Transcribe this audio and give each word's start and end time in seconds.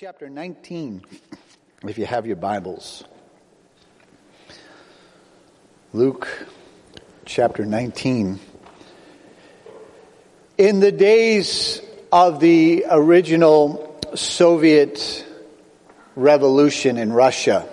chapter 0.00 0.30
19, 0.30 1.02
if 1.86 1.98
you 1.98 2.06
have 2.06 2.26
your 2.26 2.36
Bibles. 2.36 3.04
Luke 5.92 6.46
chapter 7.26 7.66
19. 7.66 8.40
In 10.56 10.80
the 10.80 10.90
days 10.90 11.82
of 12.10 12.40
the 12.40 12.86
original 12.90 14.00
Soviet 14.14 15.26
revolution 16.16 16.96
in 16.96 17.12
Russia, 17.12 17.68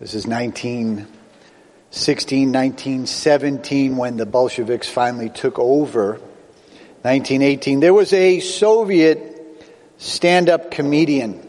this 0.00 0.12
is 0.12 0.26
1916, 0.26 2.52
1917, 2.52 3.96
when 3.96 4.18
the 4.18 4.26
Bolsheviks 4.26 4.90
finally 4.90 5.30
took 5.30 5.58
over. 5.58 6.20
1918, 7.00 7.80
there 7.80 7.94
was 7.94 8.12
a 8.12 8.40
Soviet 8.40 9.33
stand 10.04 10.50
up 10.50 10.70
comedian. 10.70 11.40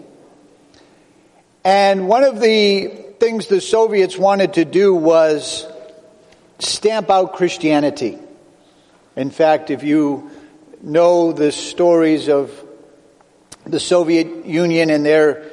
And 1.65 2.07
one 2.07 2.23
of 2.23 2.39
the 2.39 2.87
things 3.19 3.47
the 3.47 3.59
Soviets 3.59 4.17
wanted 4.17 4.53
to 4.53 4.63
do 4.63 4.95
was 4.95 5.67
stamp 6.59 7.09
out 7.09 7.33
Christianity. 7.33 8.17
In 9.17 9.29
fact, 9.29 9.71
if 9.71 9.83
you 9.83 10.31
know 10.81 11.33
the 11.33 11.51
stories 11.51 12.29
of 12.29 12.49
the 13.65 13.79
Soviet 13.79 14.45
Union 14.45 14.89
and 14.89 15.05
their 15.05 15.51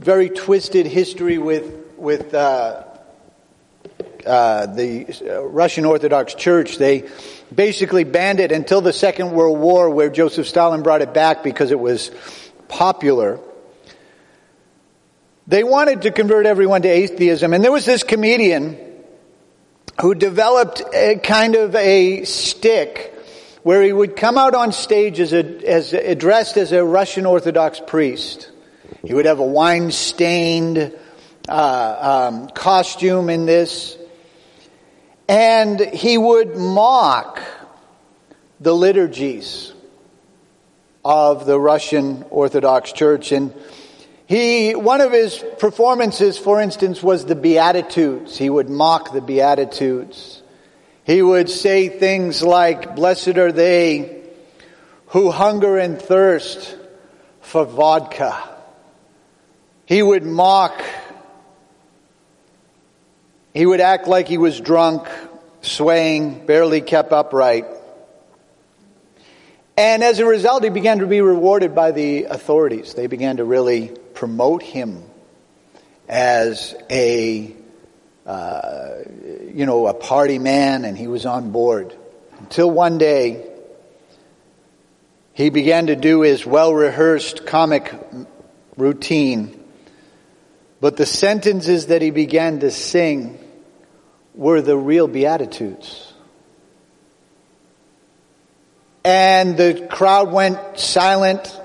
very 0.00 0.30
twisted 0.30 0.86
history 0.86 1.38
with, 1.38 1.72
with 1.96 2.34
uh, 2.34 2.82
uh, 4.26 4.66
the 4.66 5.42
Russian 5.48 5.84
Orthodox 5.84 6.34
Church, 6.34 6.76
they 6.78 7.08
basically 7.54 8.04
banned 8.04 8.40
it 8.40 8.52
until 8.52 8.80
the 8.80 8.92
Second 8.92 9.32
World 9.32 9.58
War, 9.58 9.90
where 9.90 10.10
Joseph 10.10 10.46
Stalin 10.46 10.82
brought 10.82 11.02
it 11.02 11.14
back 11.14 11.42
because 11.42 11.70
it 11.70 11.78
was 11.78 12.10
popular. 12.68 13.40
They 15.46 15.62
wanted 15.62 16.02
to 16.02 16.10
convert 16.10 16.46
everyone 16.46 16.82
to 16.82 16.88
atheism, 16.88 17.52
and 17.52 17.62
there 17.62 17.72
was 17.72 17.84
this 17.84 18.02
comedian 18.02 18.78
who 20.00 20.14
developed 20.14 20.82
a 20.92 21.16
kind 21.16 21.54
of 21.54 21.74
a 21.74 22.24
stick 22.24 23.10
where 23.62 23.82
he 23.82 23.92
would 23.92 24.16
come 24.16 24.36
out 24.36 24.54
on 24.54 24.72
stage 24.72 25.20
as, 25.20 25.32
a, 25.32 25.42
as 25.66 25.92
a, 25.94 26.14
dressed 26.14 26.56
as 26.56 26.72
a 26.72 26.84
Russian 26.84 27.24
Orthodox 27.26 27.80
priest. 27.86 28.50
He 29.04 29.14
would 29.14 29.24
have 29.24 29.38
a 29.38 29.46
wine 29.46 29.90
stained 29.90 30.94
uh, 31.48 32.30
um, 32.30 32.48
costume 32.48 33.30
in 33.30 33.46
this. 33.46 33.96
And 35.28 35.80
he 35.80 36.18
would 36.18 36.56
mock 36.56 37.40
the 38.60 38.74
liturgies 38.74 39.72
of 41.04 41.46
the 41.46 41.58
Russian 41.58 42.24
Orthodox 42.30 42.92
Church. 42.92 43.32
And 43.32 43.54
he, 44.26 44.74
one 44.74 45.00
of 45.00 45.12
his 45.12 45.42
performances, 45.58 46.38
for 46.38 46.60
instance, 46.60 47.02
was 47.02 47.26
the 47.26 47.34
Beatitudes. 47.34 48.38
He 48.38 48.48
would 48.48 48.70
mock 48.70 49.12
the 49.12 49.20
Beatitudes. 49.20 50.42
He 51.04 51.20
would 51.20 51.50
say 51.50 51.88
things 51.88 52.42
like, 52.42 52.96
blessed 52.96 53.36
are 53.36 53.52
they 53.52 54.22
who 55.08 55.30
hunger 55.30 55.78
and 55.78 56.00
thirst 56.00 56.76
for 57.40 57.64
vodka. 57.64 58.36
He 59.86 60.02
would 60.02 60.24
mock 60.24 60.82
he 63.54 63.64
would 63.64 63.80
act 63.80 64.08
like 64.08 64.26
he 64.26 64.36
was 64.36 64.60
drunk, 64.60 65.08
swaying, 65.62 66.44
barely 66.44 66.80
kept 66.80 67.12
upright. 67.12 67.66
And 69.76 70.02
as 70.02 70.18
a 70.18 70.26
result, 70.26 70.64
he 70.64 70.70
began 70.70 70.98
to 70.98 71.06
be 71.06 71.20
rewarded 71.20 71.72
by 71.72 71.92
the 71.92 72.24
authorities. 72.24 72.94
They 72.94 73.06
began 73.06 73.36
to 73.36 73.44
really 73.44 73.92
promote 74.14 74.62
him 74.62 75.04
as 76.08 76.74
a, 76.90 77.54
uh, 78.26 78.90
you 79.52 79.66
know, 79.66 79.86
a 79.86 79.94
party 79.94 80.40
man, 80.40 80.84
and 80.84 80.98
he 80.98 81.06
was 81.06 81.24
on 81.24 81.52
board. 81.52 81.94
Until 82.40 82.68
one 82.68 82.98
day, 82.98 83.48
he 85.32 85.50
began 85.50 85.86
to 85.86 85.96
do 85.96 86.22
his 86.22 86.44
well 86.44 86.74
rehearsed 86.74 87.46
comic 87.46 87.92
routine. 88.76 89.60
But 90.80 90.96
the 90.96 91.06
sentences 91.06 91.86
that 91.86 92.02
he 92.02 92.10
began 92.10 92.60
to 92.60 92.70
sing 92.72 93.38
were 94.34 94.60
the 94.60 94.76
real 94.76 95.06
Beatitudes. 95.08 96.12
And 99.04 99.56
the 99.56 99.86
crowd 99.90 100.32
went 100.32 100.78
silent 100.78 101.60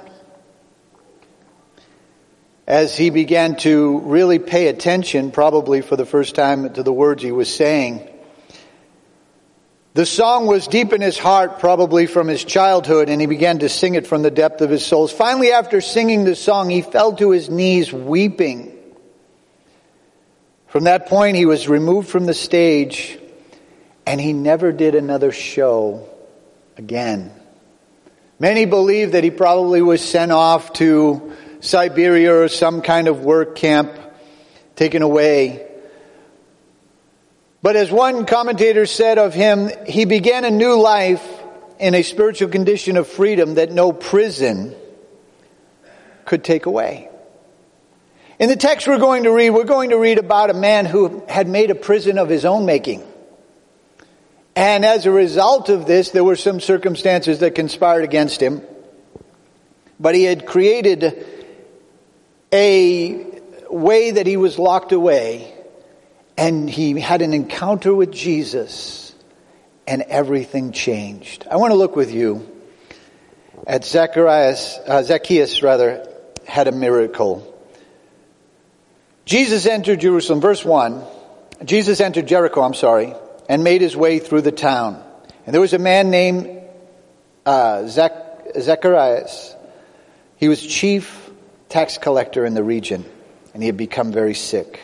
as 2.68 2.96
he 2.96 3.10
began 3.10 3.56
to 3.56 4.00
really 4.02 4.38
pay 4.38 4.68
attention, 4.68 5.32
probably 5.32 5.82
for 5.82 5.96
the 5.96 6.06
first 6.06 6.36
time, 6.36 6.72
to 6.74 6.84
the 6.84 6.94
words 6.94 7.24
he 7.24 7.32
was 7.32 7.54
saying. 7.54 8.08
The 9.96 10.06
song 10.06 10.46
was 10.46 10.68
deep 10.68 10.94
in 10.94 11.02
his 11.02 11.18
heart, 11.18 11.60
probably 11.60 12.06
from 12.06 12.28
his 12.28 12.44
childhood, 12.44 13.10
and 13.10 13.20
he 13.20 13.26
began 13.26 13.60
to 13.60 13.70
sing 13.70 13.96
it 13.96 14.06
from 14.06 14.22
the 14.22 14.30
depth 14.30 14.62
of 14.62 14.70
his 14.70 14.86
soul. 14.86 15.08
Finally, 15.08 15.52
after 15.52 15.82
singing 15.82 16.26
the 16.26 16.36
song, 16.36 16.70
he 16.70 16.84
fell 16.84 17.16
to 17.16 17.32
his 17.32 17.50
knees 17.50 17.92
weeping. 17.92 18.69
From 20.70 20.84
that 20.84 21.08
point, 21.08 21.36
he 21.36 21.46
was 21.46 21.68
removed 21.68 22.10
from 22.10 22.26
the 22.26 22.34
stage 22.34 23.18
and 24.06 24.22
he 24.22 24.34
never 24.34 24.72
did 24.72 24.94
another 24.96 25.32
show 25.32 26.08
again. 26.78 27.32
Many 28.40 28.66
believe 28.66 29.14
that 29.14 29.24
he 29.24 29.32
probably 29.32 29.82
was 29.82 30.02
sent 30.02 30.32
off 30.32 30.74
to 30.74 31.34
Siberia 31.60 32.34
or 32.34 32.48
some 32.48 32.82
kind 32.82 33.08
of 33.08 33.22
work 33.22 33.56
camp, 33.56 33.92
taken 34.76 35.02
away. 35.02 35.68
But 37.62 37.76
as 37.76 37.92
one 37.92 38.26
commentator 38.26 38.86
said 38.86 39.18
of 39.18 39.34
him, 39.34 39.72
he 39.86 40.06
began 40.06 40.46
a 40.46 40.52
new 40.52 40.80
life 40.80 41.28
in 41.80 41.96
a 41.96 42.04
spiritual 42.04 42.50
condition 42.50 42.96
of 42.96 43.08
freedom 43.08 43.56
that 43.56 43.72
no 43.72 43.92
prison 43.92 44.76
could 46.26 46.44
take 46.44 46.68
away. 46.68 47.09
In 48.40 48.48
the 48.48 48.56
text 48.56 48.88
we're 48.88 49.00
going 49.00 49.24
to 49.24 49.34
read, 49.34 49.50
we're 49.50 49.66
going 49.66 49.90
to 49.90 49.98
read 49.98 50.18
about 50.18 50.50
a 50.50 50.54
man 50.54 50.86
who 50.86 51.26
had 51.28 51.50
made 51.50 51.72
a 51.72 51.76
prison 51.76 52.18
of 52.18 52.30
his 52.30 52.46
own 52.46 52.66
making. 52.66 53.06
And 54.56 54.86
as 54.86 55.06
a 55.06 55.12
result 55.12 55.68
of 55.68 55.86
this, 55.86 56.12
there 56.12 56.24
were 56.24 56.38
some 56.38 56.62
circumstances 56.62 57.40
that 57.40 57.54
conspired 57.54 58.06
against 58.06 58.42
him. 58.42 58.62
But 60.00 60.16
he 60.16 60.24
had 60.24 60.46
created 60.46 61.28
a 62.54 63.26
way 63.70 64.12
that 64.12 64.26
he 64.26 64.38
was 64.38 64.58
locked 64.58 64.94
away 64.94 65.54
and 66.38 66.70
he 66.70 66.98
had 66.98 67.22
an 67.22 67.34
encounter 67.34 67.94
with 67.94 68.14
Jesus 68.14 69.14
and 69.86 70.02
everything 70.04 70.72
changed. 70.72 71.46
I 71.52 71.58
want 71.58 71.72
to 71.72 71.78
look 71.78 71.98
with 71.98 72.14
you 72.14 72.50
at 73.68 73.84
Zacharias, 73.84 74.80
uh, 74.88 75.04
Zacchaeus 75.04 75.62
rather, 75.62 76.08
had 76.48 76.70
a 76.70 76.72
miracle. 76.72 77.49
Jesus 79.30 79.68
entered 79.68 80.00
Jerusalem, 80.00 80.42
verse 80.42 80.66
1. 80.66 81.04
Jesus 81.64 82.02
entered 82.02 82.26
Jericho, 82.26 82.64
I'm 82.64 82.74
sorry, 82.74 83.14
and 83.48 83.64
made 83.64 83.80
his 83.80 83.96
way 83.96 84.18
through 84.18 84.42
the 84.42 84.52
town. 84.52 85.04
And 85.46 85.54
there 85.54 85.62
was 85.62 85.74
a 85.74 85.78
man 85.78 86.10
named 86.10 86.64
uh, 87.46 87.86
Zach- 87.86 88.58
Zacharias. 88.60 89.56
He 90.38 90.48
was 90.48 90.66
chief 90.66 91.30
tax 91.70 92.00
collector 92.00 92.44
in 92.44 92.56
the 92.56 92.64
region, 92.64 93.06
and 93.54 93.62
he 93.62 93.68
had 93.68 93.78
become 93.78 94.12
very 94.12 94.34
sick. 94.34 94.80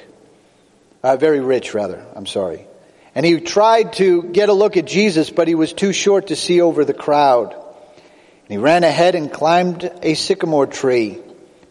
Uh, 1.01 1.17
very 1.17 1.39
rich, 1.39 1.73
rather, 1.73 2.05
I'm 2.15 2.27
sorry. 2.27 2.67
And 3.15 3.25
he 3.25 3.39
tried 3.39 3.93
to 3.93 4.21
get 4.21 4.49
a 4.49 4.53
look 4.53 4.77
at 4.77 4.85
Jesus, 4.85 5.31
but 5.31 5.47
he 5.47 5.55
was 5.55 5.73
too 5.73 5.91
short 5.91 6.27
to 6.27 6.35
see 6.35 6.61
over 6.61 6.85
the 6.85 6.93
crowd. 6.93 7.51
And 7.53 8.49
he 8.49 8.57
ran 8.57 8.83
ahead 8.83 9.15
and 9.15 9.33
climbed 9.33 9.91
a 10.03 10.13
sycamore 10.13 10.67
tree 10.67 11.17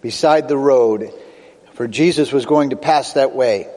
beside 0.02 0.48
the 0.48 0.58
road 0.58 1.14
for 1.74 1.86
Jesus 1.86 2.32
was 2.32 2.46
going 2.46 2.70
to 2.70 2.76
pass 2.76 3.12
that 3.12 3.34
way. 3.34 3.68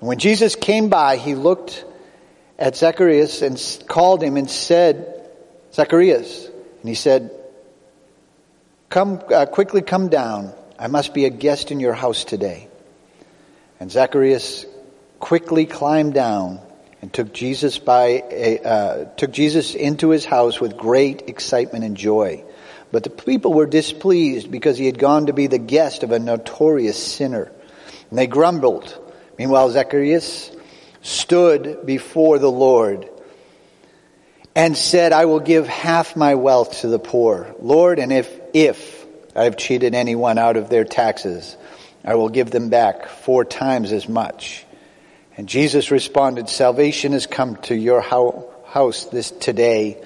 And 0.00 0.08
when 0.08 0.18
Jesus 0.18 0.56
came 0.56 0.88
by, 0.88 1.16
he 1.16 1.34
looked 1.34 1.84
at 2.58 2.76
Zacharias 2.76 3.42
and 3.42 3.86
called 3.86 4.22
him 4.22 4.36
and 4.36 4.50
said, 4.50 5.30
Zacharias. 5.72 6.46
And 6.46 6.88
he 6.88 6.94
said, 6.94 7.30
come, 8.88 9.22
uh, 9.32 9.46
quickly 9.46 9.82
come 9.82 10.08
down. 10.08 10.52
I 10.78 10.88
must 10.88 11.14
be 11.14 11.24
a 11.24 11.30
guest 11.30 11.70
in 11.70 11.80
your 11.80 11.94
house 11.94 12.24
today. 12.24 12.68
And 13.80 13.90
Zacharias 13.90 14.66
quickly 15.20 15.66
climbed 15.66 16.14
down 16.14 16.60
and 17.02 17.12
took 17.12 17.32
Jesus 17.32 17.78
by 17.78 18.22
a, 18.30 18.58
uh, 18.60 19.04
took 19.16 19.30
Jesus 19.30 19.74
into 19.74 20.10
his 20.10 20.24
house 20.24 20.60
with 20.60 20.76
great 20.76 21.28
excitement 21.28 21.84
and 21.84 21.96
joy. 21.96 22.44
But 22.94 23.02
the 23.02 23.10
people 23.10 23.52
were 23.52 23.66
displeased 23.66 24.52
because 24.52 24.78
he 24.78 24.86
had 24.86 25.00
gone 25.00 25.26
to 25.26 25.32
be 25.32 25.48
the 25.48 25.58
guest 25.58 26.04
of 26.04 26.12
a 26.12 26.20
notorious 26.20 26.96
sinner. 26.96 27.50
And 28.08 28.16
they 28.16 28.28
grumbled. 28.28 28.96
Meanwhile, 29.36 29.70
Zacharias 29.70 30.52
stood 31.02 31.86
before 31.86 32.38
the 32.38 32.52
Lord 32.52 33.10
and 34.54 34.76
said, 34.76 35.12
I 35.12 35.24
will 35.24 35.40
give 35.40 35.66
half 35.66 36.14
my 36.14 36.36
wealth 36.36 36.82
to 36.82 36.86
the 36.86 37.00
poor. 37.00 37.56
Lord, 37.60 37.98
and 37.98 38.12
if, 38.12 38.32
if 38.54 39.04
I 39.34 39.42
have 39.42 39.56
cheated 39.56 39.96
anyone 39.96 40.38
out 40.38 40.56
of 40.56 40.68
their 40.68 40.84
taxes, 40.84 41.56
I 42.04 42.14
will 42.14 42.28
give 42.28 42.52
them 42.52 42.68
back 42.68 43.08
four 43.08 43.44
times 43.44 43.90
as 43.90 44.08
much. 44.08 44.64
And 45.36 45.48
Jesus 45.48 45.90
responded, 45.90 46.48
Salvation 46.48 47.10
has 47.10 47.26
come 47.26 47.56
to 47.62 47.74
your 47.74 48.00
house 48.00 49.06
this 49.06 49.32
today, 49.32 50.00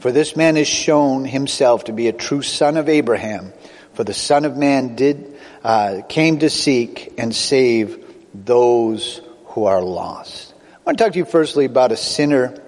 for 0.00 0.10
this 0.10 0.34
man 0.34 0.56
has 0.56 0.66
shown 0.66 1.24
himself 1.24 1.84
to 1.84 1.92
be 1.92 2.08
a 2.08 2.12
true 2.12 2.42
son 2.42 2.76
of 2.76 2.88
Abraham. 2.88 3.52
For 3.92 4.04
the 4.04 4.14
Son 4.14 4.44
of 4.44 4.56
Man 4.56 4.96
did 4.96 5.38
uh, 5.62 6.00
came 6.08 6.38
to 6.38 6.48
seek 6.48 7.14
and 7.18 7.34
save 7.34 8.04
those 8.32 9.20
who 9.46 9.64
are 9.64 9.82
lost. 9.82 10.54
I 10.72 10.78
want 10.86 10.96
to 10.96 11.04
talk 11.04 11.12
to 11.12 11.18
you 11.18 11.24
firstly 11.26 11.66
about 11.66 11.92
a 11.92 11.96
sinner 11.96 12.62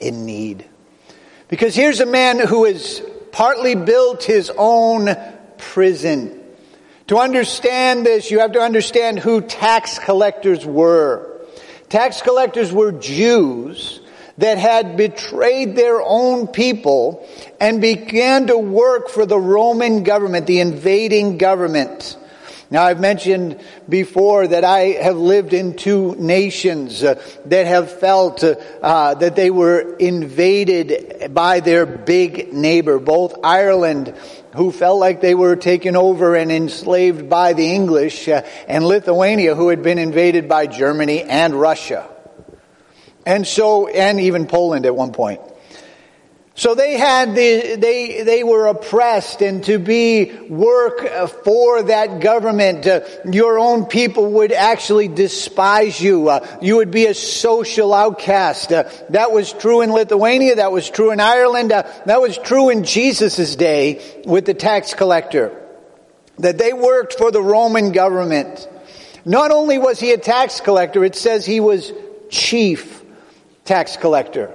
in 0.00 0.24
need. 0.24 0.64
Because 1.48 1.74
here's 1.74 2.00
a 2.00 2.06
man 2.06 2.38
who 2.38 2.64
has 2.64 3.02
partly 3.32 3.74
built 3.74 4.22
his 4.22 4.52
own 4.56 5.16
prison. 5.58 6.42
To 7.08 7.18
understand 7.18 8.06
this, 8.06 8.30
you 8.30 8.40
have 8.40 8.52
to 8.52 8.60
understand 8.60 9.18
who 9.18 9.40
tax 9.40 9.98
collectors 9.98 10.64
were. 10.64 11.40
Tax 11.88 12.22
collectors 12.22 12.72
were 12.72 12.92
Jews 12.92 14.00
that 14.38 14.58
had 14.58 14.96
betrayed 14.96 15.76
their 15.76 16.00
own 16.00 16.46
people 16.46 17.26
and 17.60 17.80
began 17.80 18.48
to 18.48 18.58
work 18.58 19.08
for 19.08 19.26
the 19.26 19.38
Roman 19.38 20.02
government, 20.02 20.46
the 20.46 20.60
invading 20.60 21.38
government. 21.38 22.16
Now 22.68 22.82
I've 22.82 23.00
mentioned 23.00 23.60
before 23.88 24.48
that 24.48 24.64
I 24.64 24.80
have 25.00 25.16
lived 25.16 25.52
in 25.52 25.76
two 25.76 26.16
nations 26.16 27.04
uh, 27.04 27.22
that 27.44 27.66
have 27.66 28.00
felt 28.00 28.42
uh, 28.42 28.56
uh, 28.82 29.14
that 29.14 29.36
they 29.36 29.50
were 29.50 29.96
invaded 29.98 31.32
by 31.32 31.60
their 31.60 31.86
big 31.86 32.52
neighbor, 32.52 32.98
both 32.98 33.36
Ireland 33.44 34.14
who 34.56 34.72
felt 34.72 34.98
like 34.98 35.20
they 35.20 35.34
were 35.36 35.54
taken 35.54 35.94
over 35.94 36.34
and 36.34 36.50
enslaved 36.50 37.28
by 37.28 37.52
the 37.52 37.72
English, 37.72 38.26
uh, 38.26 38.42
and 38.66 38.84
Lithuania 38.84 39.54
who 39.54 39.68
had 39.68 39.82
been 39.82 39.98
invaded 39.98 40.48
by 40.48 40.66
Germany 40.66 41.22
and 41.22 41.54
Russia. 41.54 42.08
And 43.26 43.46
so, 43.46 43.88
and 43.88 44.20
even 44.20 44.46
Poland 44.46 44.86
at 44.86 44.94
one 44.94 45.12
point. 45.12 45.40
So 46.58 46.74
they 46.74 46.96
had 46.96 47.34
the, 47.34 47.76
they, 47.76 48.22
they 48.22 48.42
were 48.42 48.68
oppressed 48.68 49.42
and 49.42 49.62
to 49.64 49.78
be 49.78 50.32
work 50.48 51.06
for 51.44 51.82
that 51.82 52.20
government, 52.20 52.86
uh, 52.86 53.00
your 53.30 53.58
own 53.58 53.84
people 53.84 54.32
would 54.32 54.52
actually 54.52 55.08
despise 55.08 56.00
you. 56.00 56.30
Uh, 56.30 56.58
you 56.62 56.76
would 56.76 56.90
be 56.90 57.04
a 57.06 57.14
social 57.14 57.92
outcast. 57.92 58.72
Uh, 58.72 58.88
that 59.10 59.32
was 59.32 59.52
true 59.52 59.82
in 59.82 59.92
Lithuania. 59.92 60.56
That 60.56 60.72
was 60.72 60.88
true 60.88 61.10
in 61.10 61.20
Ireland. 61.20 61.72
Uh, 61.72 61.82
that 62.06 62.22
was 62.22 62.38
true 62.38 62.70
in 62.70 62.84
Jesus' 62.84 63.54
day 63.54 64.22
with 64.24 64.46
the 64.46 64.54
tax 64.54 64.94
collector. 64.94 65.62
That 66.38 66.56
they 66.56 66.72
worked 66.72 67.18
for 67.18 67.30
the 67.30 67.42
Roman 67.42 67.92
government. 67.92 68.66
Not 69.26 69.50
only 69.50 69.76
was 69.76 70.00
he 70.00 70.12
a 70.12 70.18
tax 70.18 70.62
collector, 70.62 71.04
it 71.04 71.16
says 71.16 71.44
he 71.44 71.60
was 71.60 71.92
chief 72.30 73.02
tax 73.66 73.96
collector. 73.96 74.54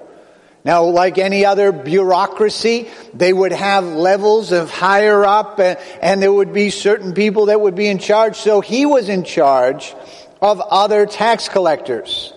Now, 0.63 0.83
like 0.83 1.17
any 1.17 1.43
other 1.45 1.71
bureaucracy, 1.71 2.87
they 3.13 3.33
would 3.33 3.51
have 3.51 3.83
levels 3.83 4.51
of 4.51 4.69
higher 4.69 5.25
up 5.25 5.59
and, 5.59 5.79
and, 6.01 6.21
there 6.21 6.31
would 6.31 6.53
be 6.53 6.69
certain 6.69 7.13
people 7.13 7.47
that 7.47 7.59
would 7.59 7.73
be 7.73 7.87
in 7.87 7.97
charge. 7.97 8.35
So 8.35 8.61
he 8.61 8.85
was 8.85 9.09
in 9.09 9.23
charge 9.23 9.95
of 10.39 10.61
other 10.61 11.07
tax 11.07 11.49
collectors, 11.49 12.31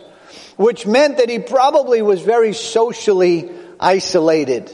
which 0.57 0.87
meant 0.87 1.19
that 1.19 1.29
he 1.29 1.39
probably 1.39 2.01
was 2.01 2.23
very 2.23 2.55
socially 2.55 3.51
isolated. 3.79 4.73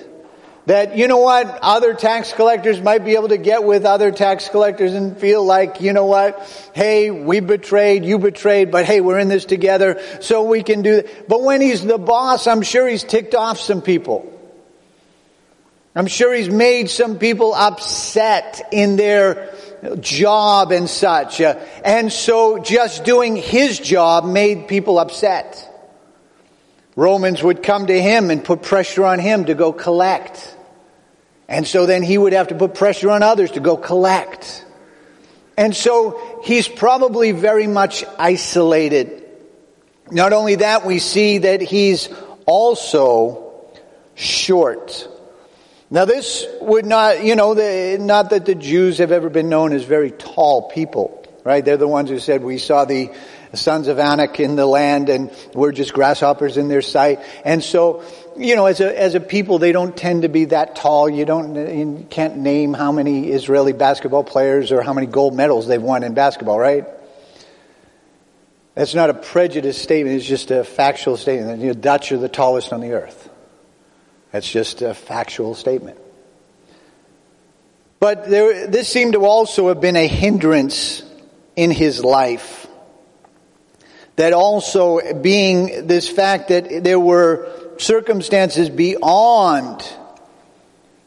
That, 0.70 0.96
you 0.96 1.08
know 1.08 1.18
what, 1.18 1.58
other 1.62 1.94
tax 1.94 2.32
collectors 2.32 2.80
might 2.80 3.04
be 3.04 3.16
able 3.16 3.30
to 3.30 3.38
get 3.38 3.64
with 3.64 3.84
other 3.84 4.12
tax 4.12 4.48
collectors 4.48 4.94
and 4.94 5.18
feel 5.18 5.44
like, 5.44 5.80
you 5.80 5.92
know 5.92 6.06
what, 6.06 6.70
hey, 6.76 7.10
we 7.10 7.40
betrayed, 7.40 8.04
you 8.04 8.20
betrayed, 8.20 8.70
but 8.70 8.84
hey, 8.84 9.00
we're 9.00 9.18
in 9.18 9.26
this 9.26 9.44
together, 9.44 10.00
so 10.20 10.44
we 10.44 10.62
can 10.62 10.82
do 10.82 11.02
that. 11.02 11.28
But 11.28 11.42
when 11.42 11.60
he's 11.60 11.84
the 11.84 11.98
boss, 11.98 12.46
I'm 12.46 12.62
sure 12.62 12.86
he's 12.86 13.02
ticked 13.02 13.34
off 13.34 13.58
some 13.58 13.82
people. 13.82 14.32
I'm 15.96 16.06
sure 16.06 16.32
he's 16.32 16.50
made 16.50 16.88
some 16.88 17.18
people 17.18 17.52
upset 17.52 18.68
in 18.70 18.94
their 18.94 19.52
job 19.98 20.70
and 20.70 20.88
such. 20.88 21.40
Uh, 21.40 21.58
and 21.84 22.12
so 22.12 22.60
just 22.60 23.02
doing 23.02 23.34
his 23.34 23.80
job 23.80 24.24
made 24.24 24.68
people 24.68 25.00
upset. 25.00 25.66
Romans 26.94 27.42
would 27.42 27.64
come 27.64 27.88
to 27.88 28.00
him 28.00 28.30
and 28.30 28.44
put 28.44 28.62
pressure 28.62 29.04
on 29.04 29.18
him 29.18 29.46
to 29.46 29.54
go 29.56 29.72
collect. 29.72 30.58
And 31.50 31.66
so 31.66 31.84
then 31.84 32.04
he 32.04 32.16
would 32.16 32.32
have 32.32 32.48
to 32.48 32.54
put 32.54 32.74
pressure 32.74 33.10
on 33.10 33.24
others 33.24 33.50
to 33.52 33.60
go 33.60 33.76
collect. 33.76 34.64
And 35.56 35.74
so 35.74 36.40
he's 36.44 36.68
probably 36.68 37.32
very 37.32 37.66
much 37.66 38.04
isolated. 38.18 39.26
Not 40.12 40.32
only 40.32 40.54
that, 40.54 40.86
we 40.86 41.00
see 41.00 41.38
that 41.38 41.60
he's 41.60 42.08
also 42.46 43.68
short. 44.14 45.08
Now 45.90 46.04
this 46.04 46.46
would 46.60 46.86
not, 46.86 47.24
you 47.24 47.34
know, 47.34 47.54
the, 47.54 47.98
not 48.00 48.30
that 48.30 48.46
the 48.46 48.54
Jews 48.54 48.98
have 48.98 49.10
ever 49.10 49.28
been 49.28 49.48
known 49.48 49.72
as 49.72 49.82
very 49.82 50.12
tall 50.12 50.70
people, 50.70 51.26
right? 51.44 51.64
They're 51.64 51.76
the 51.76 51.88
ones 51.88 52.10
who 52.10 52.20
said 52.20 52.44
we 52.44 52.58
saw 52.58 52.84
the 52.84 53.10
sons 53.54 53.88
of 53.88 53.98
Anak 53.98 54.38
in 54.38 54.54
the 54.54 54.66
land 54.66 55.08
and 55.08 55.30
we're 55.52 55.72
just 55.72 55.92
grasshoppers 55.92 56.56
in 56.56 56.68
their 56.68 56.82
sight. 56.82 57.20
And 57.44 57.62
so 57.62 58.04
you 58.40 58.56
know, 58.56 58.64
as 58.66 58.80
a, 58.80 58.98
as 58.98 59.14
a 59.14 59.20
people, 59.20 59.58
they 59.58 59.70
don't 59.70 59.94
tend 59.94 60.22
to 60.22 60.28
be 60.28 60.46
that 60.46 60.74
tall. 60.74 61.10
You 61.10 61.26
don't, 61.26 61.54
you 61.54 62.06
can't 62.08 62.38
name 62.38 62.72
how 62.72 62.90
many 62.90 63.28
Israeli 63.28 63.74
basketball 63.74 64.24
players 64.24 64.72
or 64.72 64.80
how 64.80 64.94
many 64.94 65.06
gold 65.06 65.34
medals 65.34 65.66
they've 65.66 65.82
won 65.82 66.02
in 66.02 66.14
basketball, 66.14 66.58
right? 66.58 66.86
That's 68.74 68.94
not 68.94 69.10
a 69.10 69.14
prejudice 69.14 69.76
statement. 69.76 70.16
It's 70.16 70.26
just 70.26 70.50
a 70.50 70.64
factual 70.64 71.18
statement. 71.18 71.60
The 71.60 71.74
Dutch 71.74 72.12
are 72.12 72.16
the 72.16 72.30
tallest 72.30 72.72
on 72.72 72.80
the 72.80 72.92
earth. 72.92 73.28
That's 74.32 74.50
just 74.50 74.80
a 74.80 74.94
factual 74.94 75.54
statement. 75.54 75.98
But 77.98 78.30
there, 78.30 78.68
this 78.68 78.88
seemed 78.88 79.12
to 79.12 79.26
also 79.26 79.68
have 79.68 79.82
been 79.82 79.96
a 79.96 80.06
hindrance 80.06 81.02
in 81.56 81.70
his 81.70 82.02
life. 82.02 82.66
That 84.16 84.32
also 84.32 85.14
being 85.14 85.86
this 85.86 86.08
fact 86.08 86.48
that 86.48 86.82
there 86.82 86.98
were 86.98 87.59
circumstances 87.80 88.68
beyond 88.70 89.84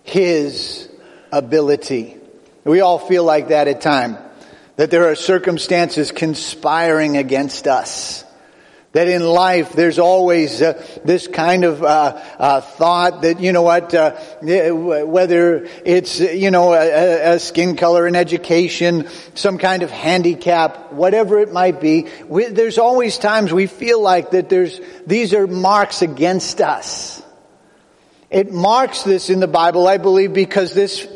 his 0.03 0.89
ability. 1.31 2.17
We 2.63 2.81
all 2.81 2.99
feel 2.99 3.23
like 3.23 3.49
that 3.49 3.67
at 3.67 3.81
times. 3.81 4.17
That 4.75 4.89
there 4.89 5.09
are 5.09 5.15
circumstances 5.15 6.11
conspiring 6.11 7.17
against 7.17 7.67
us. 7.67 8.22
That 8.93 9.07
in 9.07 9.23
life 9.23 9.73
there's 9.73 9.97
always 9.97 10.61
uh, 10.61 10.81
this 11.03 11.27
kind 11.27 11.63
of 11.63 11.83
uh, 11.83 12.21
uh, 12.37 12.61
thought 12.61 13.23
that 13.23 13.39
you 13.39 13.51
know 13.51 13.63
what, 13.63 13.91
uh, 13.93 14.11
whether 14.41 15.67
it's 15.83 16.19
you 16.19 16.51
know 16.51 16.73
a, 16.73 17.33
a, 17.33 17.39
skin 17.39 17.75
color, 17.75 18.05
an 18.05 18.15
education, 18.15 19.07
some 19.33 19.57
kind 19.57 19.81
of 19.81 19.89
handicap, 19.89 20.93
whatever 20.93 21.39
it 21.39 21.51
might 21.51 21.81
be, 21.81 22.07
we, 22.27 22.45
there's 22.45 22.77
always 22.77 23.17
times 23.17 23.51
we 23.51 23.65
feel 23.65 23.99
like 23.99 24.29
that 24.29 24.47
there's 24.49 24.79
these 25.07 25.33
are 25.33 25.47
marks 25.47 26.03
against 26.03 26.61
us. 26.61 27.23
It 28.29 28.51
marks 28.51 29.01
this 29.01 29.31
in 29.31 29.39
the 29.39 29.47
Bible, 29.47 29.87
I 29.87 29.97
believe, 29.97 30.33
because 30.33 30.73
this 30.73 31.07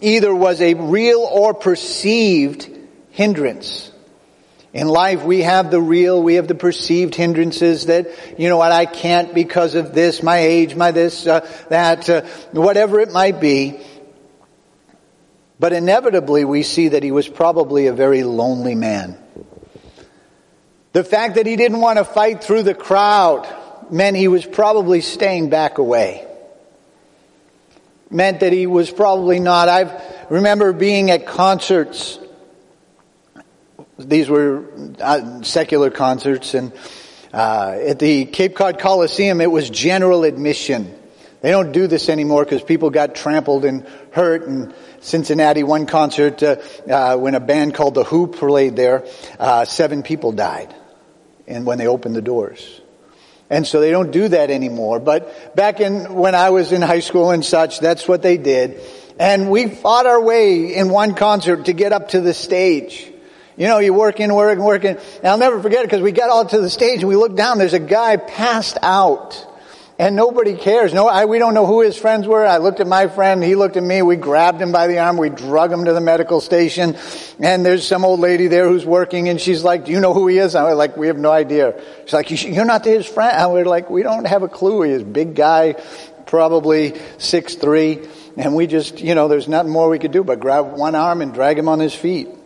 either 0.00 0.34
was 0.34 0.60
a 0.60 0.74
real 0.74 1.20
or 1.20 1.54
perceived 1.54 2.68
hindrance. 3.10 3.89
In 4.72 4.86
life, 4.86 5.24
we 5.24 5.42
have 5.42 5.72
the 5.72 5.80
real, 5.80 6.22
we 6.22 6.34
have 6.34 6.46
the 6.46 6.54
perceived 6.54 7.16
hindrances 7.16 7.86
that, 7.86 8.08
you 8.38 8.48
know 8.48 8.56
what, 8.56 8.70
I 8.70 8.86
can't 8.86 9.34
because 9.34 9.74
of 9.74 9.92
this, 9.94 10.22
my 10.22 10.38
age, 10.38 10.76
my 10.76 10.92
this, 10.92 11.26
uh, 11.26 11.40
that, 11.70 12.08
uh, 12.08 12.22
whatever 12.52 13.00
it 13.00 13.10
might 13.10 13.40
be. 13.40 13.80
But 15.58 15.72
inevitably, 15.72 16.44
we 16.44 16.62
see 16.62 16.88
that 16.88 17.02
he 17.02 17.10
was 17.10 17.28
probably 17.28 17.88
a 17.88 17.92
very 17.92 18.22
lonely 18.22 18.76
man. 18.76 19.18
The 20.92 21.04
fact 21.04 21.34
that 21.34 21.46
he 21.46 21.56
didn't 21.56 21.80
want 21.80 21.98
to 21.98 22.04
fight 22.04 22.42
through 22.42 22.62
the 22.62 22.74
crowd 22.74 23.48
meant 23.90 24.16
he 24.16 24.28
was 24.28 24.46
probably 24.46 25.00
staying 25.00 25.50
back 25.50 25.78
away. 25.78 26.26
Meant 28.08 28.40
that 28.40 28.52
he 28.52 28.66
was 28.66 28.90
probably 28.90 29.40
not. 29.40 29.68
I 29.68 30.00
remember 30.30 30.72
being 30.72 31.10
at 31.10 31.26
concerts. 31.26 32.18
These 34.08 34.28
were 34.28 34.64
uh, 35.00 35.42
secular 35.42 35.90
concerts 35.90 36.54
and 36.54 36.72
uh, 37.32 37.78
at 37.86 37.98
the 37.98 38.24
Cape 38.24 38.56
Cod 38.56 38.78
Coliseum 38.78 39.40
it 39.40 39.50
was 39.50 39.70
general 39.70 40.24
admission. 40.24 40.96
They 41.40 41.50
don't 41.50 41.72
do 41.72 41.86
this 41.86 42.08
anymore 42.08 42.44
because 42.44 42.62
people 42.62 42.90
got 42.90 43.14
trampled 43.14 43.64
and 43.64 43.86
hurt. 44.10 44.46
And 44.46 44.74
Cincinnati, 45.00 45.62
one 45.62 45.86
concert 45.86 46.42
uh, 46.42 46.56
uh, 46.88 47.16
when 47.16 47.34
a 47.34 47.40
band 47.40 47.74
called 47.74 47.94
the 47.94 48.04
Who 48.04 48.26
played 48.26 48.76
there, 48.76 49.06
uh, 49.38 49.64
seven 49.64 50.02
people 50.02 50.32
died 50.32 50.74
and 51.46 51.64
when 51.64 51.78
they 51.78 51.86
opened 51.86 52.14
the 52.14 52.22
doors. 52.22 52.80
And 53.48 53.66
so 53.66 53.80
they 53.80 53.90
don't 53.90 54.12
do 54.12 54.28
that 54.28 54.50
anymore. 54.50 55.00
But 55.00 55.56
back 55.56 55.80
in, 55.80 56.14
when 56.14 56.34
I 56.34 56.50
was 56.50 56.72
in 56.72 56.82
high 56.82 57.00
school 57.00 57.30
and 57.30 57.44
such, 57.44 57.80
that's 57.80 58.06
what 58.06 58.22
they 58.22 58.36
did. 58.36 58.80
And 59.18 59.50
we 59.50 59.68
fought 59.68 60.06
our 60.06 60.22
way 60.22 60.74
in 60.74 60.88
one 60.88 61.14
concert 61.14 61.64
to 61.64 61.72
get 61.72 61.92
up 61.92 62.10
to 62.10 62.20
the 62.20 62.32
stage. 62.32 63.09
You 63.60 63.66
know, 63.66 63.78
you 63.78 63.92
working, 63.92 64.32
working, 64.32 64.64
working. 64.64 64.96
And 64.96 65.26
I'll 65.26 65.36
never 65.36 65.60
forget 65.60 65.80
it 65.80 65.88
because 65.88 66.00
we 66.00 66.12
got 66.12 66.30
all 66.30 66.46
to 66.46 66.62
the 66.62 66.70
stage 66.70 67.00
and 67.00 67.08
we 67.10 67.14
looked 67.14 67.36
down. 67.36 67.58
There's 67.58 67.74
a 67.74 67.78
guy 67.78 68.16
passed 68.16 68.78
out. 68.80 69.46
And 69.98 70.16
nobody 70.16 70.56
cares. 70.56 70.94
No, 70.94 71.06
I, 71.06 71.26
we 71.26 71.38
don't 71.38 71.52
know 71.52 71.66
who 71.66 71.82
his 71.82 71.94
friends 71.94 72.26
were. 72.26 72.42
I 72.42 72.56
looked 72.56 72.80
at 72.80 72.86
my 72.86 73.08
friend. 73.08 73.44
He 73.44 73.56
looked 73.56 73.76
at 73.76 73.82
me. 73.82 74.00
We 74.00 74.16
grabbed 74.16 74.62
him 74.62 74.72
by 74.72 74.86
the 74.86 74.98
arm. 74.98 75.18
We 75.18 75.28
drug 75.28 75.70
him 75.70 75.84
to 75.84 75.92
the 75.92 76.00
medical 76.00 76.40
station. 76.40 76.96
And 77.38 77.62
there's 77.62 77.86
some 77.86 78.02
old 78.02 78.20
lady 78.20 78.46
there 78.46 78.66
who's 78.66 78.86
working 78.86 79.28
and 79.28 79.38
she's 79.38 79.62
like, 79.62 79.84
do 79.84 79.92
you 79.92 80.00
know 80.00 80.14
who 80.14 80.26
he 80.26 80.38
is? 80.38 80.54
I 80.54 80.64
was 80.64 80.78
like, 80.78 80.96
we 80.96 81.08
have 81.08 81.18
no 81.18 81.30
idea. 81.30 81.78
She's 82.06 82.14
like, 82.14 82.30
you're 82.30 82.64
not 82.64 82.82
his 82.82 83.04
friend. 83.04 83.36
I 83.36 83.46
was 83.48 83.66
like, 83.66 83.90
we 83.90 84.02
don't 84.02 84.26
have 84.26 84.42
a 84.42 84.48
clue. 84.48 84.80
He's 84.84 85.02
a 85.02 85.04
big 85.04 85.34
guy, 85.34 85.74
probably 86.24 86.98
six 87.18 87.56
three. 87.56 88.08
And 88.38 88.54
we 88.54 88.66
just, 88.66 89.00
you 89.02 89.14
know, 89.14 89.28
there's 89.28 89.48
nothing 89.48 89.70
more 89.70 89.90
we 89.90 89.98
could 89.98 90.12
do 90.12 90.24
but 90.24 90.40
grab 90.40 90.72
one 90.72 90.94
arm 90.94 91.20
and 91.20 91.34
drag 91.34 91.58
him 91.58 91.68
on 91.68 91.78
his 91.78 91.94
feet. 91.94 92.39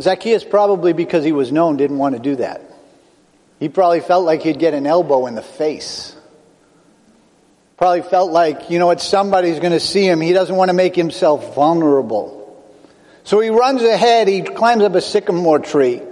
Zacchaeus 0.00 0.44
probably 0.44 0.92
because 0.92 1.24
he 1.24 1.32
was 1.32 1.50
known 1.50 1.76
didn't 1.76 1.98
want 1.98 2.14
to 2.14 2.20
do 2.20 2.36
that. 2.36 2.62
He 3.58 3.68
probably 3.68 4.00
felt 4.00 4.24
like 4.24 4.42
he'd 4.42 4.58
get 4.58 4.74
an 4.74 4.86
elbow 4.86 5.26
in 5.26 5.34
the 5.34 5.42
face. 5.42 6.14
Probably 7.76 8.02
felt 8.02 8.30
like, 8.30 8.70
you 8.70 8.78
know 8.78 8.86
what, 8.86 9.00
somebody's 9.00 9.58
going 9.58 9.72
to 9.72 9.80
see 9.80 10.04
him. 10.04 10.20
He 10.20 10.32
doesn't 10.32 10.54
want 10.54 10.68
to 10.68 10.74
make 10.74 10.94
himself 10.94 11.54
vulnerable. 11.54 12.36
So 13.24 13.40
he 13.40 13.50
runs 13.50 13.82
ahead, 13.82 14.28
he 14.28 14.42
climbs 14.42 14.82
up 14.82 14.94
a 14.94 15.00
sycamore 15.00 15.58
tree. 15.58 16.02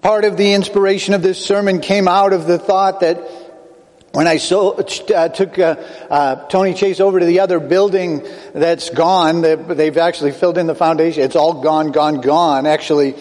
Part 0.00 0.24
of 0.24 0.36
the 0.36 0.52
inspiration 0.52 1.14
of 1.14 1.22
this 1.22 1.44
sermon 1.44 1.80
came 1.80 2.08
out 2.08 2.32
of 2.32 2.46
the 2.46 2.58
thought 2.58 3.00
that 3.00 3.18
when 4.14 4.26
I 4.26 4.38
so, 4.38 4.72
uh, 4.72 5.28
took 5.28 5.58
uh, 5.58 5.76
uh, 6.08 6.46
Tony 6.46 6.72
Chase 6.72 7.00
over 7.00 7.20
to 7.20 7.26
the 7.26 7.40
other 7.40 7.60
building 7.60 8.26
that's 8.52 8.90
gone, 8.90 9.42
they've 9.42 9.98
actually 9.98 10.32
filled 10.32 10.56
in 10.56 10.66
the 10.66 10.74
foundation. 10.74 11.22
It's 11.22 11.36
all 11.36 11.62
gone, 11.62 11.92
gone, 11.92 12.20
gone. 12.20 12.66
Actually, 12.66 13.16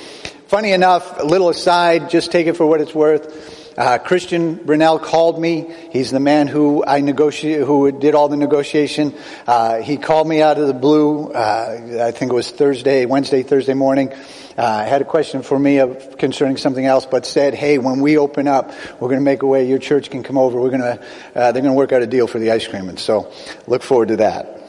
Funny 0.54 0.72
enough, 0.72 1.20
a 1.20 1.24
little 1.24 1.50
aside, 1.50 2.12
just 2.12 2.32
take 2.32 2.46
it 2.46 2.54
for 2.54 2.64
what 2.68 2.80
it's 2.80 2.94
worth. 2.94 3.53
Uh, 3.78 3.98
Christian 3.98 4.56
Brunel 4.56 5.00
called 5.00 5.40
me. 5.40 5.74
He's 5.92 6.12
the 6.12 6.20
man 6.20 6.48
who 6.48 6.86
I 6.86 7.02
negotiate, 7.02 7.66
who 7.66 7.92
did 7.92 8.14
all 8.14 8.30
the 8.30 8.38
negotiation. 8.38 9.16
Uh, 9.48 9.82
he 9.82 9.98
called 9.98 10.28
me 10.28 10.42
out 10.42 10.60
of 10.60 10.68
the 10.68 10.74
blue. 10.74 11.32
Uh, 11.32 12.06
I 12.08 12.12
think 12.12 12.32
it 12.32 12.36
was 12.36 12.52
Thursday, 12.52 13.06
Wednesday, 13.06 13.42
Thursday 13.42 13.74
morning. 13.74 14.14
Uh, 14.56 14.86
had 14.86 15.02
a 15.02 15.06
question 15.06 15.42
for 15.42 15.58
me 15.58 15.80
of, 15.80 16.18
concerning 16.18 16.58
something 16.58 16.86
else, 16.86 17.08
but 17.08 17.26
said, 17.26 17.56
"Hey, 17.56 17.80
when 17.80 18.02
we 18.02 18.20
open 18.20 18.48
up, 18.48 18.72
we're 19.00 19.10
going 19.10 19.20
to 19.20 19.26
make 19.26 19.42
a 19.42 19.48
way. 19.48 19.68
Your 19.68 19.80
church 19.80 20.12
can 20.12 20.22
come 20.22 20.38
over. 20.38 20.62
We're 20.62 20.70
going 20.70 20.82
to, 20.82 21.06
uh, 21.34 21.52
they're 21.52 21.64
going 21.64 21.66
to 21.66 21.74
work 21.74 21.92
out 21.92 22.04
a 22.04 22.08
deal 22.08 22.28
for 22.28 22.38
the 22.38 22.52
ice 22.52 22.68
cream." 22.68 22.88
And 22.88 23.00
so, 23.00 23.32
look 23.66 23.82
forward 23.82 24.10
to 24.10 24.18
that. 24.18 24.60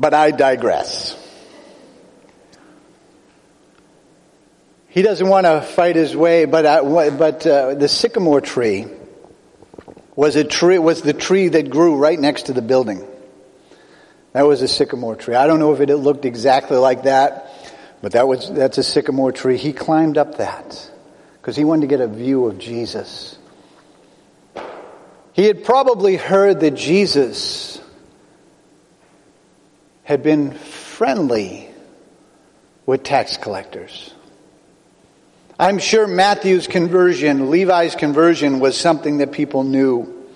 But 0.00 0.12
I 0.12 0.32
digress. 0.32 1.23
He 4.94 5.02
doesn't 5.02 5.26
want 5.26 5.44
to 5.44 5.60
fight 5.60 5.96
his 5.96 6.16
way, 6.16 6.44
but 6.44 6.62
but 7.18 7.44
uh, 7.44 7.74
the 7.74 7.88
sycamore 7.88 8.40
tree 8.40 8.86
was 10.14 10.36
a 10.36 10.44
tree 10.44 10.78
was 10.78 11.02
the 11.02 11.12
tree 11.12 11.48
that 11.48 11.68
grew 11.68 11.96
right 11.96 12.16
next 12.16 12.44
to 12.44 12.52
the 12.52 12.62
building. 12.62 13.04
That 14.34 14.42
was 14.42 14.62
a 14.62 14.68
sycamore 14.68 15.16
tree. 15.16 15.34
I 15.34 15.48
don't 15.48 15.58
know 15.58 15.74
if 15.74 15.80
it 15.80 15.92
looked 15.92 16.24
exactly 16.24 16.76
like 16.76 17.02
that, 17.02 17.50
but 18.02 18.12
that 18.12 18.28
was 18.28 18.48
that's 18.48 18.78
a 18.78 18.84
sycamore 18.84 19.32
tree. 19.32 19.56
He 19.56 19.72
climbed 19.72 20.16
up 20.16 20.36
that 20.36 20.92
because 21.40 21.56
he 21.56 21.64
wanted 21.64 21.80
to 21.80 21.86
get 21.88 22.00
a 22.00 22.06
view 22.06 22.46
of 22.46 22.60
Jesus. 22.60 23.36
He 25.32 25.42
had 25.42 25.64
probably 25.64 26.14
heard 26.14 26.60
that 26.60 26.76
Jesus 26.76 27.80
had 30.04 30.22
been 30.22 30.52
friendly 30.52 31.68
with 32.86 33.02
tax 33.02 33.36
collectors. 33.36 34.13
I'm 35.58 35.78
sure 35.78 36.08
Matthew's 36.08 36.66
conversion, 36.66 37.48
Levi's 37.48 37.94
conversion, 37.94 38.58
was 38.58 38.76
something 38.76 39.18
that 39.18 39.30
people 39.30 39.62
knew. 39.62 40.26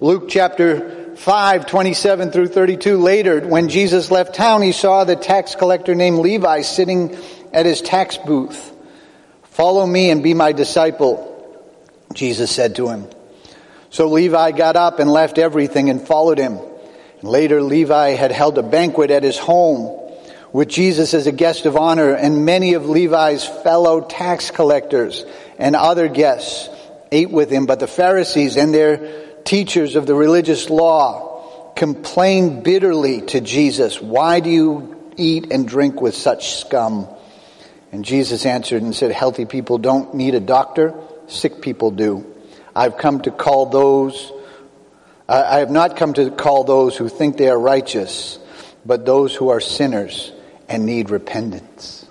Luke 0.00 0.28
chapter 0.28 1.14
5, 1.14 1.66
27 1.66 2.32
through 2.32 2.48
32. 2.48 2.98
Later, 2.98 3.46
when 3.46 3.68
Jesus 3.68 4.10
left 4.10 4.34
town, 4.34 4.62
he 4.62 4.72
saw 4.72 5.04
the 5.04 5.14
tax 5.14 5.54
collector 5.54 5.94
named 5.94 6.18
Levi 6.18 6.62
sitting 6.62 7.16
at 7.52 7.64
his 7.64 7.80
tax 7.80 8.16
booth. 8.16 8.72
Follow 9.44 9.86
me 9.86 10.10
and 10.10 10.20
be 10.20 10.34
my 10.34 10.50
disciple, 10.50 11.28
Jesus 12.12 12.50
said 12.50 12.74
to 12.74 12.88
him. 12.88 13.06
So 13.90 14.08
Levi 14.08 14.50
got 14.50 14.74
up 14.74 14.98
and 14.98 15.12
left 15.12 15.38
everything 15.38 15.90
and 15.90 16.04
followed 16.04 16.38
him. 16.38 16.58
Later, 17.22 17.62
Levi 17.62 18.10
had 18.10 18.32
held 18.32 18.58
a 18.58 18.64
banquet 18.64 19.12
at 19.12 19.22
his 19.22 19.38
home 19.38 19.99
with 20.52 20.68
Jesus 20.68 21.14
as 21.14 21.26
a 21.26 21.32
guest 21.32 21.66
of 21.66 21.76
honor, 21.76 22.12
and 22.14 22.44
many 22.44 22.74
of 22.74 22.88
Levi's 22.88 23.44
fellow 23.44 24.00
tax 24.00 24.50
collectors 24.50 25.24
and 25.58 25.76
other 25.76 26.08
guests 26.08 26.68
ate 27.12 27.30
with 27.30 27.50
him. 27.50 27.66
But 27.66 27.80
the 27.80 27.86
Pharisees 27.86 28.56
and 28.56 28.74
their 28.74 29.40
teachers 29.44 29.96
of 29.96 30.06
the 30.06 30.14
religious 30.14 30.68
law 30.68 31.72
complained 31.76 32.64
bitterly 32.64 33.22
to 33.22 33.40
Jesus, 33.40 34.00
Why 34.00 34.40
do 34.40 34.50
you 34.50 35.12
eat 35.16 35.52
and 35.52 35.68
drink 35.68 36.00
with 36.00 36.14
such 36.14 36.54
scum? 36.54 37.08
And 37.92 38.04
Jesus 38.04 38.46
answered 38.46 38.82
and 38.82 38.94
said, 38.94 39.12
Healthy 39.12 39.46
people 39.46 39.78
don't 39.78 40.14
need 40.14 40.34
a 40.34 40.40
doctor, 40.40 40.94
sick 41.28 41.62
people 41.62 41.90
do. 41.90 42.26
I've 42.74 42.96
come 42.96 43.20
to 43.22 43.30
call 43.30 43.66
those, 43.66 44.32
I 45.28 45.58
have 45.58 45.70
not 45.70 45.96
come 45.96 46.12
to 46.14 46.30
call 46.30 46.64
those 46.64 46.96
who 46.96 47.08
think 47.08 47.36
they 47.36 47.48
are 47.48 47.58
righteous, 47.58 48.38
but 48.84 49.06
those 49.06 49.34
who 49.34 49.50
are 49.50 49.60
sinners 49.60 50.32
and 50.70 50.86
need 50.86 51.10
repentance. 51.10 52.06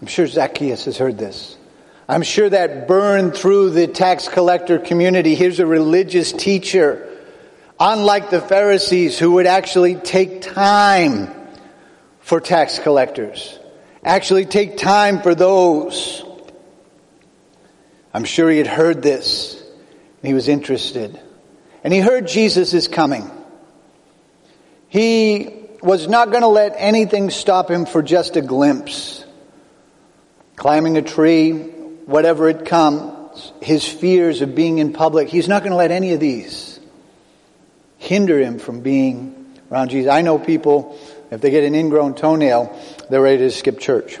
I'm 0.00 0.06
sure 0.06 0.26
Zacchaeus 0.26 0.84
has 0.84 0.98
heard 0.98 1.16
this. 1.16 1.56
I'm 2.06 2.22
sure 2.22 2.50
that 2.50 2.86
burned 2.86 3.34
through 3.34 3.70
the 3.70 3.86
tax 3.86 4.28
collector 4.28 4.78
community. 4.78 5.34
Here's 5.34 5.58
a 5.60 5.66
religious 5.66 6.30
teacher, 6.30 7.10
unlike 7.80 8.28
the 8.28 8.42
Pharisees 8.42 9.18
who 9.18 9.32
would 9.32 9.46
actually 9.46 9.94
take 9.94 10.42
time 10.42 11.34
for 12.20 12.38
tax 12.38 12.78
collectors, 12.78 13.58
actually 14.04 14.44
take 14.44 14.76
time 14.76 15.22
for 15.22 15.34
those. 15.34 16.22
I'm 18.12 18.24
sure 18.24 18.50
he 18.50 18.58
had 18.58 18.66
heard 18.66 19.02
this 19.02 19.58
and 20.22 20.28
he 20.28 20.34
was 20.34 20.48
interested. 20.48 21.18
And 21.82 21.94
he 21.94 22.00
heard 22.00 22.28
Jesus 22.28 22.74
is 22.74 22.88
coming. 22.88 23.30
He 24.88 25.63
was 25.84 26.08
not 26.08 26.30
going 26.30 26.42
to 26.42 26.48
let 26.48 26.74
anything 26.76 27.30
stop 27.30 27.70
him 27.70 27.84
for 27.84 28.02
just 28.02 28.36
a 28.36 28.40
glimpse. 28.40 29.24
Climbing 30.56 30.96
a 30.96 31.02
tree, 31.02 31.52
whatever 31.52 32.48
it 32.48 32.64
comes, 32.64 33.52
his 33.60 33.86
fears 33.86 34.40
of 34.40 34.54
being 34.54 34.78
in 34.78 34.92
public, 34.92 35.28
he's 35.28 35.48
not 35.48 35.62
going 35.62 35.72
to 35.72 35.76
let 35.76 35.90
any 35.90 36.12
of 36.12 36.20
these 36.20 36.80
hinder 37.98 38.38
him 38.38 38.58
from 38.58 38.80
being 38.80 39.58
around 39.70 39.90
Jesus. 39.90 40.10
I 40.10 40.22
know 40.22 40.38
people, 40.38 40.98
if 41.30 41.40
they 41.40 41.50
get 41.50 41.64
an 41.64 41.74
ingrown 41.74 42.14
toenail, 42.14 42.78
they're 43.10 43.22
ready 43.22 43.38
to 43.38 43.50
skip 43.50 43.78
church. 43.78 44.20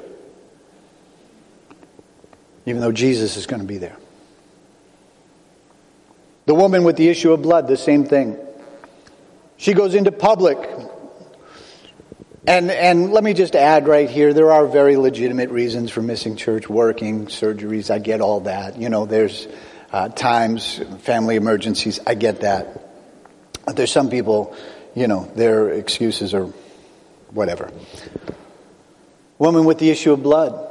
Even 2.66 2.80
though 2.80 2.92
Jesus 2.92 3.36
is 3.36 3.46
going 3.46 3.60
to 3.60 3.68
be 3.68 3.78
there. 3.78 3.96
The 6.46 6.54
woman 6.54 6.84
with 6.84 6.96
the 6.96 7.08
issue 7.08 7.32
of 7.32 7.42
blood, 7.42 7.68
the 7.68 7.76
same 7.76 8.04
thing. 8.04 8.36
She 9.56 9.72
goes 9.72 9.94
into 9.94 10.12
public 10.12 10.58
and, 12.46 12.70
and 12.70 13.10
let 13.10 13.24
me 13.24 13.32
just 13.32 13.56
add 13.56 13.88
right 13.88 14.08
here, 14.08 14.34
there 14.34 14.52
are 14.52 14.66
very 14.66 14.96
legitimate 14.96 15.48
reasons 15.48 15.90
for 15.90 16.02
missing 16.02 16.36
church, 16.36 16.68
working, 16.68 17.26
surgeries, 17.26 17.90
I 17.90 17.98
get 17.98 18.20
all 18.20 18.40
that. 18.40 18.76
You 18.78 18.90
know, 18.90 19.06
there's 19.06 19.48
uh, 19.90 20.10
times, 20.10 20.78
family 21.00 21.36
emergencies, 21.36 22.00
I 22.06 22.14
get 22.14 22.42
that. 22.42 22.82
But 23.64 23.76
there's 23.76 23.90
some 23.90 24.10
people, 24.10 24.54
you 24.94 25.08
know, 25.08 25.30
their 25.34 25.70
excuses 25.70 26.34
are 26.34 26.44
whatever. 27.30 27.70
Woman 29.38 29.64
with 29.64 29.78
the 29.78 29.90
issue 29.90 30.12
of 30.12 30.22
blood. 30.22 30.70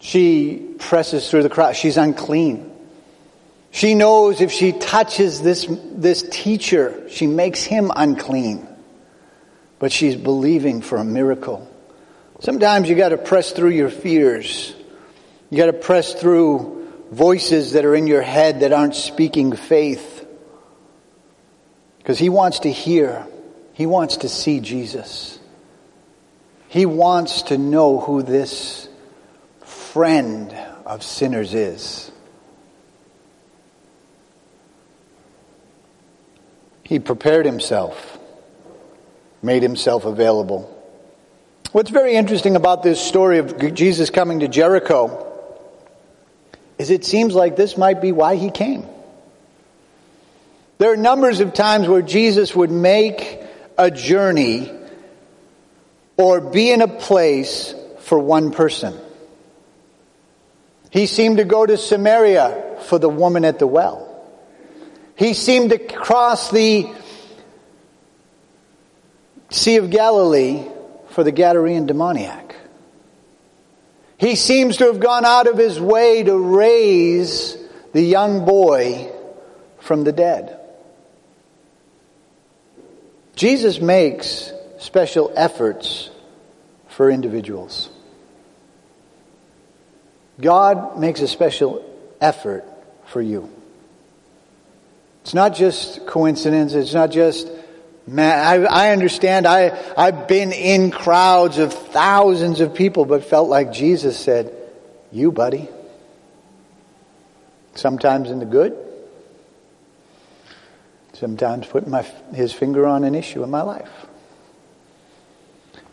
She 0.00 0.74
presses 0.80 1.30
through 1.30 1.44
the 1.44 1.48
crowd. 1.48 1.76
She's 1.76 1.96
unclean. 1.96 2.70
She 3.70 3.94
knows 3.94 4.42
if 4.42 4.52
she 4.52 4.72
touches 4.72 5.40
this, 5.40 5.66
this 5.70 6.22
teacher, 6.30 7.08
she 7.08 7.26
makes 7.26 7.62
him 7.62 7.90
unclean 7.94 8.68
but 9.82 9.90
she's 9.90 10.14
believing 10.14 10.80
for 10.80 10.98
a 10.98 11.04
miracle. 11.04 11.68
Sometimes 12.38 12.88
you 12.88 12.94
got 12.94 13.08
to 13.08 13.18
press 13.18 13.50
through 13.50 13.70
your 13.70 13.90
fears. 13.90 14.72
You 15.50 15.58
got 15.58 15.66
to 15.66 15.72
press 15.72 16.14
through 16.14 17.08
voices 17.10 17.72
that 17.72 17.84
are 17.84 17.96
in 17.96 18.06
your 18.06 18.22
head 18.22 18.60
that 18.60 18.72
aren't 18.72 18.94
speaking 18.94 19.56
faith. 19.56 20.24
Because 21.98 22.16
he 22.16 22.28
wants 22.28 22.60
to 22.60 22.70
hear. 22.70 23.26
He 23.72 23.86
wants 23.86 24.18
to 24.18 24.28
see 24.28 24.60
Jesus. 24.60 25.40
He 26.68 26.86
wants 26.86 27.42
to 27.42 27.58
know 27.58 27.98
who 27.98 28.22
this 28.22 28.88
friend 29.64 30.54
of 30.86 31.02
sinners 31.02 31.54
is. 31.54 32.12
he 36.92 36.98
prepared 36.98 37.46
himself, 37.46 38.11
made 39.42 39.62
himself 39.62 40.04
available. 40.04 40.68
What's 41.72 41.90
very 41.90 42.14
interesting 42.14 42.56
about 42.56 42.82
this 42.82 43.00
story 43.00 43.38
of 43.38 43.74
Jesus 43.74 44.10
coming 44.10 44.40
to 44.40 44.48
Jericho 44.48 45.28
is 46.78 46.90
it 46.90 47.04
seems 47.04 47.34
like 47.34 47.56
this 47.56 47.76
might 47.76 48.00
be 48.00 48.12
why 48.12 48.36
he 48.36 48.50
came. 48.50 48.86
There 50.78 50.92
are 50.92 50.96
numbers 50.96 51.40
of 51.40 51.54
times 51.54 51.88
where 51.88 52.02
Jesus 52.02 52.54
would 52.54 52.70
make 52.70 53.40
a 53.78 53.90
journey 53.90 54.70
or 56.16 56.40
be 56.40 56.70
in 56.70 56.82
a 56.82 56.88
place 56.88 57.74
for 58.00 58.18
one 58.18 58.50
person. 58.50 58.98
He 60.90 61.06
seemed 61.06 61.38
to 61.38 61.44
go 61.44 61.64
to 61.64 61.76
Samaria 61.76 62.78
for 62.82 62.98
the 62.98 63.08
woman 63.08 63.44
at 63.44 63.58
the 63.58 63.66
well. 63.66 64.08
He 65.16 65.34
seemed 65.34 65.70
to 65.70 65.78
cross 65.78 66.50
the 66.50 66.90
Sea 69.52 69.76
of 69.76 69.90
Galilee 69.90 70.64
for 71.10 71.22
the 71.22 71.32
Gadarene 71.32 71.86
demoniac. 71.86 72.56
He 74.18 74.34
seems 74.34 74.78
to 74.78 74.86
have 74.86 74.98
gone 74.98 75.24
out 75.24 75.46
of 75.46 75.58
his 75.58 75.78
way 75.78 76.22
to 76.22 76.36
raise 76.36 77.56
the 77.92 78.02
young 78.02 78.44
boy 78.44 79.12
from 79.80 80.04
the 80.04 80.12
dead. 80.12 80.58
Jesus 83.36 83.80
makes 83.80 84.52
special 84.78 85.32
efforts 85.36 86.10
for 86.88 87.10
individuals. 87.10 87.90
God 90.40 90.98
makes 90.98 91.20
a 91.20 91.28
special 91.28 91.84
effort 92.20 92.64
for 93.06 93.20
you. 93.20 93.50
It's 95.22 95.34
not 95.34 95.54
just 95.54 96.06
coincidence. 96.06 96.72
It's 96.74 96.94
not 96.94 97.10
just, 97.10 97.48
man, 98.12 98.66
I, 98.66 98.86
I 98.88 98.90
understand. 98.92 99.46
I, 99.46 99.78
I've 99.96 100.28
been 100.28 100.52
in 100.52 100.90
crowds 100.90 101.58
of 101.58 101.72
thousands 101.72 102.60
of 102.60 102.74
people, 102.74 103.04
but 103.04 103.24
felt 103.24 103.48
like 103.48 103.72
Jesus 103.72 104.18
said, 104.18 104.54
you 105.10 105.32
buddy. 105.32 105.68
Sometimes 107.74 108.30
in 108.30 108.38
the 108.38 108.44
good. 108.44 108.76
Sometimes 111.14 111.66
putting 111.66 111.90
my, 111.90 112.02
his 112.34 112.52
finger 112.52 112.86
on 112.86 113.04
an 113.04 113.14
issue 113.14 113.42
in 113.42 113.50
my 113.50 113.62
life. 113.62 113.90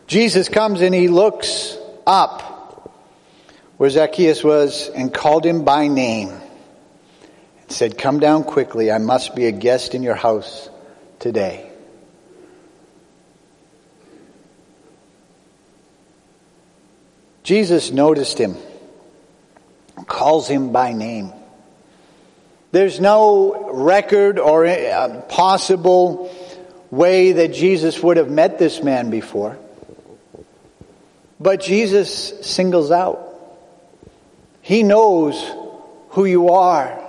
Jesus 0.06 0.48
comes 0.48 0.80
and 0.80 0.94
he 0.94 1.08
looks 1.08 1.78
up 2.06 2.92
where 3.76 3.88
Zacchaeus 3.88 4.42
was 4.42 4.88
and 4.88 5.14
called 5.14 5.46
him 5.46 5.64
by 5.64 5.88
name 5.88 6.28
and 6.30 7.70
said, 7.70 7.96
Come 7.96 8.18
down 8.18 8.44
quickly. 8.44 8.90
I 8.90 8.98
must 8.98 9.34
be 9.36 9.46
a 9.46 9.52
guest 9.52 9.94
in 9.94 10.02
your 10.02 10.16
house 10.16 10.68
today. 11.18 11.69
Jesus 17.50 17.90
noticed 17.90 18.38
him, 18.38 18.54
calls 20.06 20.46
him 20.46 20.70
by 20.70 20.92
name. 20.92 21.32
There's 22.70 23.00
no 23.00 23.72
record 23.72 24.38
or 24.38 24.64
uh, 24.66 25.22
possible 25.22 26.32
way 26.92 27.32
that 27.32 27.52
Jesus 27.52 28.00
would 28.00 28.18
have 28.18 28.30
met 28.30 28.60
this 28.60 28.84
man 28.84 29.10
before. 29.10 29.58
But 31.40 31.58
Jesus 31.58 32.46
singles 32.46 32.92
out. 32.92 33.18
He 34.62 34.84
knows 34.84 35.44
who 36.10 36.26
you 36.26 36.50
are. 36.50 36.99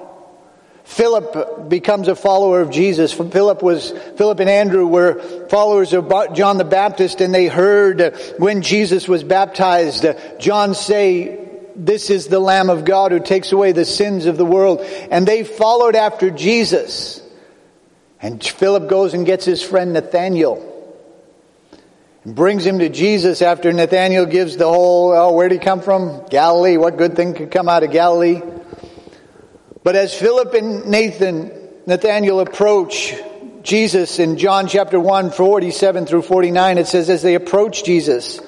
Philip 0.91 1.69
becomes 1.69 2.09
a 2.09 2.15
follower 2.17 2.59
of 2.59 2.69
Jesus. 2.69 3.13
Philip 3.13 3.63
was, 3.63 3.91
Philip 4.17 4.41
and 4.41 4.49
Andrew 4.49 4.85
were 4.85 5.47
followers 5.47 5.93
of 5.93 6.11
John 6.33 6.57
the 6.57 6.65
Baptist 6.65 7.21
and 7.21 7.33
they 7.33 7.47
heard 7.47 8.13
when 8.37 8.61
Jesus 8.61 9.07
was 9.07 9.23
baptized, 9.23 10.05
John 10.37 10.75
say, 10.75 11.47
this 11.77 12.09
is 12.09 12.27
the 12.27 12.41
Lamb 12.41 12.69
of 12.69 12.83
God 12.83 13.13
who 13.13 13.21
takes 13.21 13.53
away 13.53 13.71
the 13.71 13.85
sins 13.85 14.25
of 14.25 14.35
the 14.35 14.45
world. 14.45 14.81
And 14.81 15.25
they 15.25 15.45
followed 15.45 15.95
after 15.95 16.29
Jesus. 16.29 17.21
And 18.21 18.43
Philip 18.43 18.89
goes 18.89 19.13
and 19.13 19.25
gets 19.25 19.45
his 19.45 19.63
friend 19.63 19.93
Nathaniel 19.93 20.67
and 22.25 22.35
brings 22.35 22.65
him 22.65 22.79
to 22.79 22.89
Jesus 22.89 23.41
after 23.41 23.71
Nathaniel 23.71 24.25
gives 24.25 24.57
the 24.57 24.67
whole, 24.67 25.13
oh, 25.13 25.31
where'd 25.31 25.53
he 25.53 25.57
come 25.57 25.79
from? 25.79 26.25
Galilee. 26.29 26.75
What 26.75 26.97
good 26.97 27.15
thing 27.15 27.33
could 27.33 27.49
come 27.49 27.69
out 27.69 27.83
of 27.83 27.91
Galilee? 27.91 28.41
But 29.83 29.95
as 29.95 30.13
Philip 30.13 30.53
and 30.53 30.85
Nathan, 30.87 31.51
Nathaniel 31.87 32.39
approach 32.39 33.15
Jesus 33.63 34.19
in 34.19 34.37
John 34.37 34.67
chapter 34.67 34.99
1, 34.99 35.31
47 35.31 36.05
through 36.05 36.21
49, 36.21 36.77
it 36.77 36.87
says, 36.87 37.09
as 37.09 37.21
they 37.21 37.35
approach 37.35 37.83
Jesus, 37.83 38.39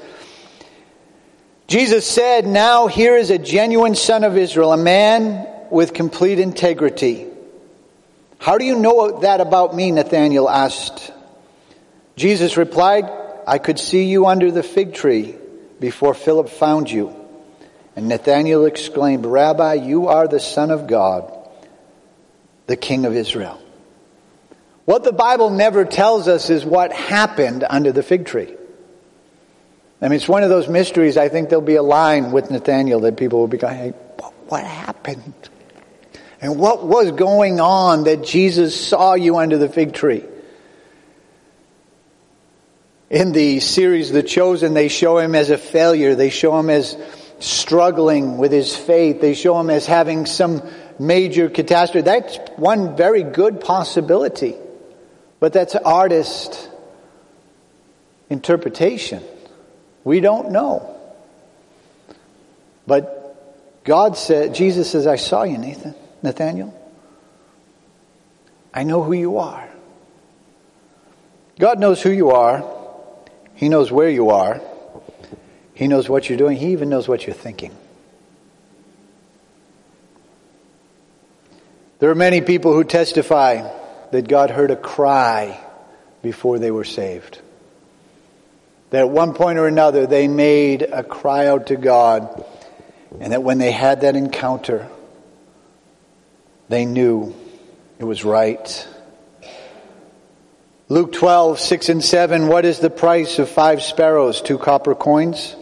Jesus 1.67 2.05
said, 2.05 2.45
Now 2.45 2.87
here 2.87 3.17
is 3.17 3.31
a 3.31 3.39
genuine 3.39 3.95
son 3.95 4.23
of 4.23 4.37
Israel, 4.37 4.73
a 4.73 4.77
man 4.77 5.47
with 5.71 5.93
complete 5.93 6.39
integrity. 6.39 7.27
How 8.37 8.57
do 8.57 8.65
you 8.65 8.77
know 8.77 9.21
that 9.21 9.41
about 9.41 9.75
me? 9.75 9.89
Nathanael 9.91 10.49
asked. 10.49 11.11
Jesus 12.15 12.57
replied, 12.57 13.09
I 13.47 13.57
could 13.57 13.79
see 13.79 14.05
you 14.05 14.27
under 14.27 14.51
the 14.51 14.61
fig 14.61 14.93
tree 14.93 15.35
before 15.79 16.13
Philip 16.13 16.49
found 16.49 16.91
you. 16.91 17.22
And 17.95 18.07
Nathanael 18.07 18.65
exclaimed, 18.65 19.25
Rabbi, 19.25 19.75
you 19.75 20.07
are 20.07 20.27
the 20.27 20.39
Son 20.39 20.71
of 20.71 20.87
God, 20.87 21.31
the 22.67 22.75
King 22.75 23.05
of 23.05 23.15
Israel. 23.15 23.61
What 24.85 25.03
the 25.03 25.13
Bible 25.13 25.49
never 25.49 25.85
tells 25.85 26.27
us 26.27 26.49
is 26.49 26.65
what 26.65 26.91
happened 26.91 27.63
under 27.69 27.91
the 27.91 28.03
fig 28.03 28.25
tree. 28.25 28.53
I 30.01 30.09
mean, 30.09 30.17
it's 30.17 30.27
one 30.27 30.43
of 30.43 30.49
those 30.49 30.67
mysteries. 30.67 31.15
I 31.15 31.29
think 31.29 31.49
there'll 31.49 31.63
be 31.63 31.75
a 31.75 31.83
line 31.83 32.31
with 32.31 32.51
Nathaniel 32.51 32.99
that 33.01 33.15
people 33.15 33.39
will 33.39 33.47
be 33.47 33.57
going, 33.57 33.77
hey, 33.77 33.89
what 34.47 34.63
happened? 34.63 35.49
And 36.41 36.59
what 36.59 36.85
was 36.85 37.11
going 37.11 37.61
on 37.61 38.03
that 38.03 38.23
Jesus 38.23 38.75
saw 38.75 39.13
you 39.13 39.37
under 39.37 39.57
the 39.57 39.69
fig 39.69 39.93
tree? 39.93 40.25
in 43.13 43.31
the 43.31 43.59
series 43.59 44.11
The 44.11 44.23
Chosen, 44.23 44.73
they 44.73 44.87
show 44.87 45.19
him 45.19 45.35
as 45.35 45.51
a 45.51 45.57
failure. 45.57 46.15
They 46.15 46.31
show 46.31 46.57
him 46.57 46.71
as 46.71 46.97
struggling 47.39 48.37
with 48.37 48.51
his 48.51 48.75
faith. 48.75 49.21
They 49.21 49.33
show 49.33 49.59
him 49.59 49.69
as 49.69 49.85
having 49.85 50.25
some 50.25 50.61
major 50.99 51.49
catastrophe. 51.49 52.03
That's 52.03 52.37
one 52.55 52.95
very 52.95 53.23
good 53.23 53.61
possibility. 53.61 54.55
But 55.39 55.53
that's 55.53 55.75
artist 55.75 56.69
interpretation. 58.29 59.23
We 60.03 60.19
don't 60.19 60.51
know. 60.51 60.89
But 62.87 63.83
God 63.83 64.17
said, 64.17 64.55
Jesus 64.55 64.89
says, 64.89 65.07
I 65.07 65.17
saw 65.17 65.43
you, 65.43 65.57
Nathan, 65.57 65.95
Nathaniel. 66.21 66.79
I 68.73 68.83
know 68.83 69.03
who 69.03 69.13
you 69.13 69.37
are. 69.37 69.69
God 71.59 71.79
knows 71.79 72.01
who 72.01 72.09
you 72.09 72.31
are. 72.31 72.63
He 73.55 73.69
knows 73.69 73.91
where 73.91 74.09
you 74.09 74.31
are. 74.31 74.61
He 75.73 75.87
knows 75.87 76.07
what 76.07 76.29
you're 76.29 76.37
doing. 76.37 76.57
He 76.57 76.71
even 76.71 76.89
knows 76.89 77.07
what 77.07 77.25
you're 77.25 77.33
thinking. 77.35 77.75
There 81.99 82.09
are 82.09 82.15
many 82.15 82.41
people 82.41 82.73
who 82.73 82.83
testify 82.83 83.69
that 84.11 84.27
God 84.27 84.51
heard 84.51 84.71
a 84.71 84.75
cry 84.75 85.59
before 86.21 86.59
they 86.59 86.69
were 86.69 86.83
saved. 86.83 87.41
That 88.89 88.99
at 88.99 89.09
one 89.09 89.33
point 89.33 89.57
or 89.57 89.67
another 89.67 90.05
they 90.05 90.27
made 90.27 90.83
a 90.83 91.03
cry 91.03 91.47
out 91.47 91.67
to 91.67 91.75
God, 91.75 92.45
and 93.19 93.33
that 93.33 93.41
when 93.41 93.57
they 93.57 93.71
had 93.71 94.01
that 94.01 94.15
encounter, 94.15 94.87
they 96.69 96.85
knew 96.85 97.33
it 97.99 98.03
was 98.03 98.23
right 98.23 98.87
Luke 100.93 101.13
12, 101.13 101.59
6 101.59 101.89
and 101.89 102.03
7, 102.03 102.47
what 102.47 102.65
is 102.65 102.77
the 102.77 102.89
price 102.91 103.39
of 103.39 103.49
five 103.49 103.81
sparrows, 103.81 104.41
two 104.41 104.59
copper 104.59 104.93
coins? 104.93 105.55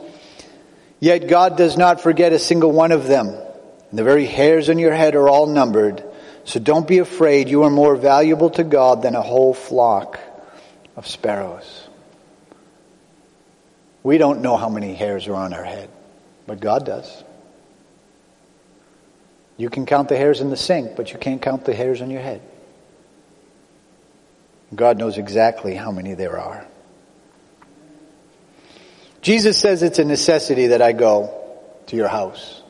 Yet 1.01 1.27
God 1.27 1.57
does 1.57 1.77
not 1.77 1.99
forget 1.99 2.31
a 2.31 2.39
single 2.39 2.71
one 2.71 2.91
of 2.91 3.07
them. 3.07 3.27
And 3.27 3.99
the 3.99 4.03
very 4.03 4.25
hairs 4.25 4.69
on 4.69 4.77
your 4.77 4.93
head 4.93 5.15
are 5.15 5.27
all 5.27 5.47
numbered. 5.47 6.03
So 6.45 6.59
don't 6.59 6.87
be 6.87 6.99
afraid. 6.99 7.49
You 7.49 7.63
are 7.63 7.71
more 7.71 7.95
valuable 7.95 8.51
to 8.51 8.63
God 8.63 9.01
than 9.01 9.15
a 9.15 9.21
whole 9.21 9.55
flock 9.55 10.19
of 10.95 11.07
sparrows. 11.07 11.87
We 14.03 14.19
don't 14.19 14.41
know 14.41 14.57
how 14.57 14.69
many 14.69 14.93
hairs 14.93 15.27
are 15.27 15.35
on 15.35 15.53
our 15.53 15.63
head, 15.63 15.89
but 16.45 16.59
God 16.59 16.85
does. 16.85 17.23
You 19.57 19.69
can 19.69 19.87
count 19.87 20.07
the 20.07 20.17
hairs 20.17 20.39
in 20.39 20.51
the 20.51 20.57
sink, 20.57 20.95
but 20.95 21.11
you 21.11 21.19
can't 21.19 21.41
count 21.41 21.65
the 21.65 21.73
hairs 21.73 22.01
on 22.01 22.11
your 22.11 22.21
head. 22.21 22.41
God 24.73 24.97
knows 24.99 25.17
exactly 25.17 25.73
how 25.73 25.91
many 25.91 26.13
there 26.13 26.39
are. 26.39 26.65
Jesus 29.21 29.57
says 29.57 29.83
it's 29.83 29.99
a 29.99 30.05
necessity 30.05 30.67
that 30.67 30.81
I 30.81 30.93
go 30.93 31.57
to 31.87 31.95
your 31.95 32.07
house. 32.07 32.61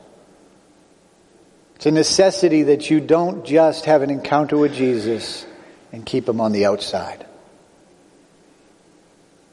It's 1.76 1.86
a 1.86 1.90
necessity 1.90 2.64
that 2.64 2.90
you 2.90 3.00
don't 3.00 3.44
just 3.44 3.86
have 3.86 4.02
an 4.02 4.10
encounter 4.10 4.56
with 4.56 4.74
Jesus 4.74 5.46
and 5.92 6.04
keep 6.04 6.28
him 6.28 6.40
on 6.40 6.52
the 6.52 6.66
outside. 6.66 7.26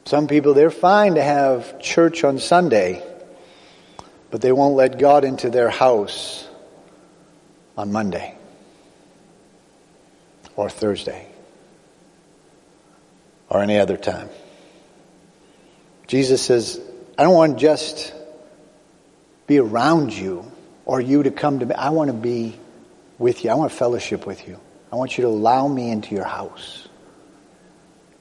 Some 0.05 0.27
people, 0.27 0.53
they're 0.53 0.71
fine 0.71 1.15
to 1.15 1.23
have 1.23 1.79
church 1.79 2.23
on 2.23 2.39
Sunday, 2.39 3.03
but 4.29 4.41
they 4.41 4.51
won't 4.51 4.75
let 4.75 4.99
God 4.99 5.23
into 5.23 5.49
their 5.49 5.69
house 5.69 6.47
on 7.77 7.91
Monday 7.91 8.35
or 10.55 10.69
Thursday 10.69 11.27
or 13.49 13.61
any 13.61 13.77
other 13.77 13.97
time. 13.97 14.29
Jesus 16.07 16.41
says, 16.41 16.81
I 17.19 17.23
don't 17.23 17.33
want 17.33 17.57
to 17.57 17.61
just 17.61 18.13
be 19.45 19.59
around 19.59 20.13
you 20.13 20.49
or 20.85 21.01
you 21.01 21.23
to 21.23 21.31
come 21.31 21.59
to 21.59 21.65
me. 21.65 21.75
I 21.75 21.89
want 21.89 22.07
to 22.09 22.13
be 22.13 22.55
with 23.17 23.43
you. 23.43 23.49
I 23.49 23.55
want 23.55 23.73
fellowship 23.73 24.25
with 24.25 24.47
you. 24.47 24.57
I 24.89 24.95
want 24.95 25.17
you 25.17 25.23
to 25.23 25.27
allow 25.27 25.67
me 25.67 25.91
into 25.91 26.15
your 26.15 26.23
house. 26.23 26.87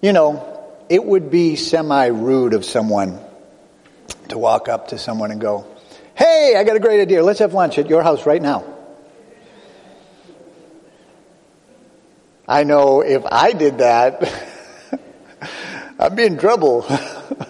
You 0.01 0.13
know, 0.13 0.67
it 0.89 1.05
would 1.05 1.31
be 1.31 1.55
semi 1.55 2.07
rude 2.07 2.55
of 2.55 2.65
someone 2.65 3.21
to 4.31 4.37
walk 4.37 4.69
up 4.69 4.89
to 4.89 4.99
someone 4.99 5.31
and 5.31 5.41
go, 5.41 5.65
Hey, 6.17 6.57
I 6.59 6.65
got 6.65 6.75
a 6.75 6.81
great 6.81 7.01
idea. 7.01 7.23
Let's 7.23 7.39
have 7.39 7.55
lunch 7.55 7.79
at 7.79 7.89
your 7.89 8.03
house 8.03 8.27
right 8.27 8.43
now. 8.43 8.65
I 12.49 12.65
know 12.65 13.03
if 13.03 13.23
I 13.25 13.53
did 13.53 13.79
that, 13.79 14.29
I'd 16.01 16.17
be 16.17 16.25
in 16.25 16.37
trouble. 16.37 16.85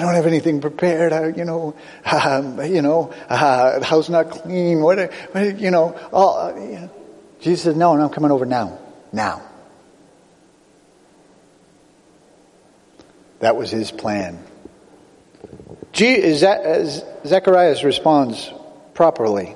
I 0.00 0.02
don't 0.02 0.14
have 0.14 0.26
anything 0.26 0.62
prepared. 0.62 1.12
I, 1.12 1.26
you 1.26 1.44
know, 1.44 1.74
um, 2.10 2.64
you 2.64 2.80
know, 2.80 3.12
uh, 3.28 3.80
the 3.80 3.84
house 3.84 4.08
not 4.08 4.30
clean. 4.30 4.80
What, 4.80 5.12
what 5.32 5.60
you 5.60 5.70
know? 5.70 5.94
All, 6.10 6.38
uh, 6.38 6.54
you 6.54 6.80
know. 6.80 6.90
Jesus 7.40 7.64
says, 7.64 7.76
"No, 7.76 7.94
no, 7.94 8.04
I'm 8.04 8.10
coming 8.10 8.30
over 8.30 8.46
now. 8.46 8.78
Now." 9.12 9.42
That 13.40 13.56
was 13.56 13.70
his 13.70 13.90
plan. 13.90 14.42
Zacharias 15.94 17.84
responds 17.84 18.50
properly. 18.94 19.54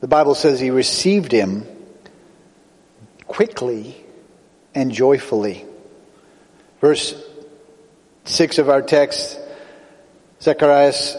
The 0.00 0.08
Bible 0.08 0.34
says 0.34 0.58
he 0.58 0.70
received 0.70 1.32
him 1.32 1.66
quickly 3.26 3.94
and 4.74 4.90
joyfully. 4.90 5.66
Verse 6.80 7.14
6 8.24 8.58
of 8.58 8.68
our 8.68 8.82
texts, 8.82 9.36
Zacharias 10.40 11.16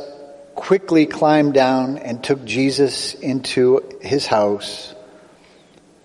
quickly 0.56 1.06
climbed 1.06 1.54
down 1.54 1.98
and 1.98 2.24
took 2.24 2.44
Jesus 2.46 3.14
into 3.14 3.82
his 4.02 4.28
house 4.28 4.94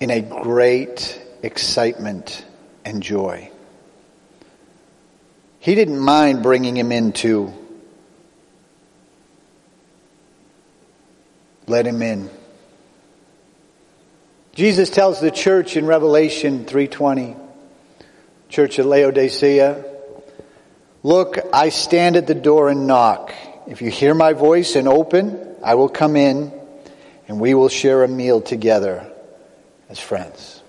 in 0.01 0.11
a 0.11 0.21
great 0.21 1.21
excitement 1.43 2.45
and 2.85 3.03
joy. 3.03 3.51
He 5.61 5.75
didn't 5.75 5.99
mind 5.99 6.43
bringing 6.43 6.77
him 6.77 6.93
into. 6.93 7.53
Let 11.67 11.87
him 11.87 12.01
in. 12.01 12.31
Jesus 14.55 14.91
tells 14.91 15.21
the 15.21 15.31
church 15.31 15.77
in 15.77 15.87
Revelation 15.87 16.65
3:20, 16.65 17.37
church 18.49 18.79
at 18.79 18.87
Laodicea, 18.87 19.85
"Look, 21.03 21.39
I 21.53 21.69
stand 21.69 22.17
at 22.17 22.27
the 22.27 22.35
door 22.35 22.69
and 22.69 22.87
knock. 22.87 23.33
If 23.67 23.83
you 23.83 23.91
hear 23.91 24.15
my 24.15 24.33
voice 24.33 24.77
and 24.77 24.89
open, 24.89 25.57
I 25.63 25.75
will 25.75 25.89
come 25.89 26.17
in 26.17 26.53
and 27.29 27.41
we 27.41 27.55
will 27.55 27.69
share 27.69 28.05
a 28.05 28.09
meal 28.09 28.41
together 28.41 29.07
as 29.89 29.99
friends." 29.99 30.63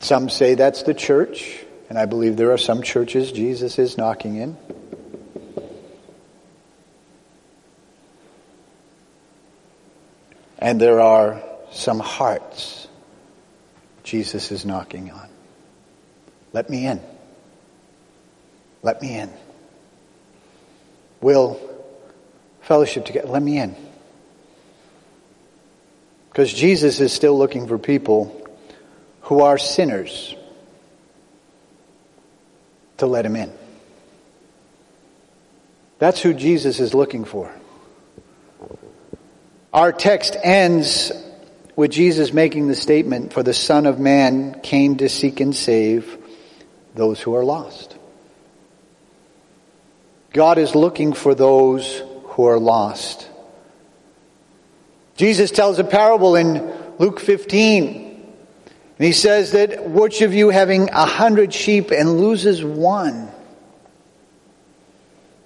Some 0.00 0.28
say 0.28 0.54
that's 0.54 0.82
the 0.82 0.94
church. 0.94 1.64
And 1.88 1.98
I 1.98 2.06
believe 2.06 2.36
there 2.36 2.52
are 2.52 2.58
some 2.58 2.82
churches 2.82 3.30
Jesus 3.30 3.78
is 3.78 3.98
knocking 3.98 4.36
in. 4.36 4.56
And 10.58 10.80
there 10.80 11.00
are 11.00 11.42
some 11.72 12.00
hearts 12.00 12.88
Jesus 14.02 14.50
is 14.50 14.64
knocking 14.64 15.10
on. 15.10 15.28
Let 16.52 16.70
me 16.70 16.86
in. 16.86 17.00
Let 18.84 19.00
me 19.00 19.18
in. 19.18 19.32
We'll 21.22 21.58
fellowship 22.60 23.06
together. 23.06 23.28
Let 23.28 23.42
me 23.42 23.58
in. 23.58 23.74
Because 26.28 26.52
Jesus 26.52 27.00
is 27.00 27.10
still 27.10 27.36
looking 27.36 27.66
for 27.66 27.78
people 27.78 28.46
who 29.22 29.40
are 29.40 29.56
sinners 29.56 30.36
to 32.98 33.06
let 33.06 33.24
him 33.24 33.36
in. 33.36 33.50
That's 35.98 36.20
who 36.20 36.34
Jesus 36.34 36.78
is 36.78 36.92
looking 36.92 37.24
for. 37.24 37.50
Our 39.72 39.92
text 39.92 40.36
ends 40.42 41.10
with 41.74 41.90
Jesus 41.90 42.34
making 42.34 42.68
the 42.68 42.74
statement, 42.74 43.32
For 43.32 43.42
the 43.42 43.54
Son 43.54 43.86
of 43.86 43.98
Man 43.98 44.60
came 44.60 44.98
to 44.98 45.08
seek 45.08 45.40
and 45.40 45.56
save 45.56 46.18
those 46.94 47.22
who 47.22 47.34
are 47.34 47.44
lost. 47.44 47.93
God 50.34 50.58
is 50.58 50.74
looking 50.74 51.14
for 51.14 51.34
those 51.34 52.02
who 52.24 52.46
are 52.46 52.58
lost. 52.58 53.28
Jesus 55.16 55.50
tells 55.50 55.78
a 55.78 55.84
parable 55.84 56.36
in 56.36 56.72
Luke 56.98 57.20
15 57.20 58.04
and 58.98 59.06
he 59.06 59.12
says 59.12 59.52
that 59.52 59.88
which 59.88 60.22
of 60.22 60.34
you 60.34 60.50
having 60.50 60.90
a 60.90 61.06
hundred 61.06 61.52
sheep 61.52 61.90
and 61.90 62.20
loses 62.20 62.64
one 62.64 63.30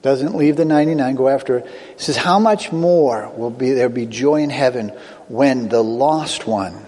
doesn't 0.02 0.36
leave 0.36 0.56
the 0.56 0.64
99, 0.64 1.14
go 1.16 1.28
after 1.28 1.58
it. 1.58 1.66
He 1.96 2.02
says, 2.02 2.16
how 2.16 2.38
much 2.38 2.72
more 2.72 3.30
will 3.36 3.50
be 3.50 3.72
there 3.72 3.88
be 3.88 4.06
joy 4.06 4.42
in 4.42 4.50
heaven 4.50 4.90
when 5.28 5.68
the 5.68 5.82
lost 5.82 6.46
one 6.46 6.86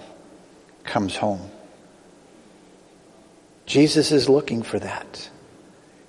comes 0.85 1.17
home? 1.17 1.51
Jesus 3.67 4.13
is 4.13 4.29
looking 4.29 4.63
for 4.63 4.79
that. 4.79 5.30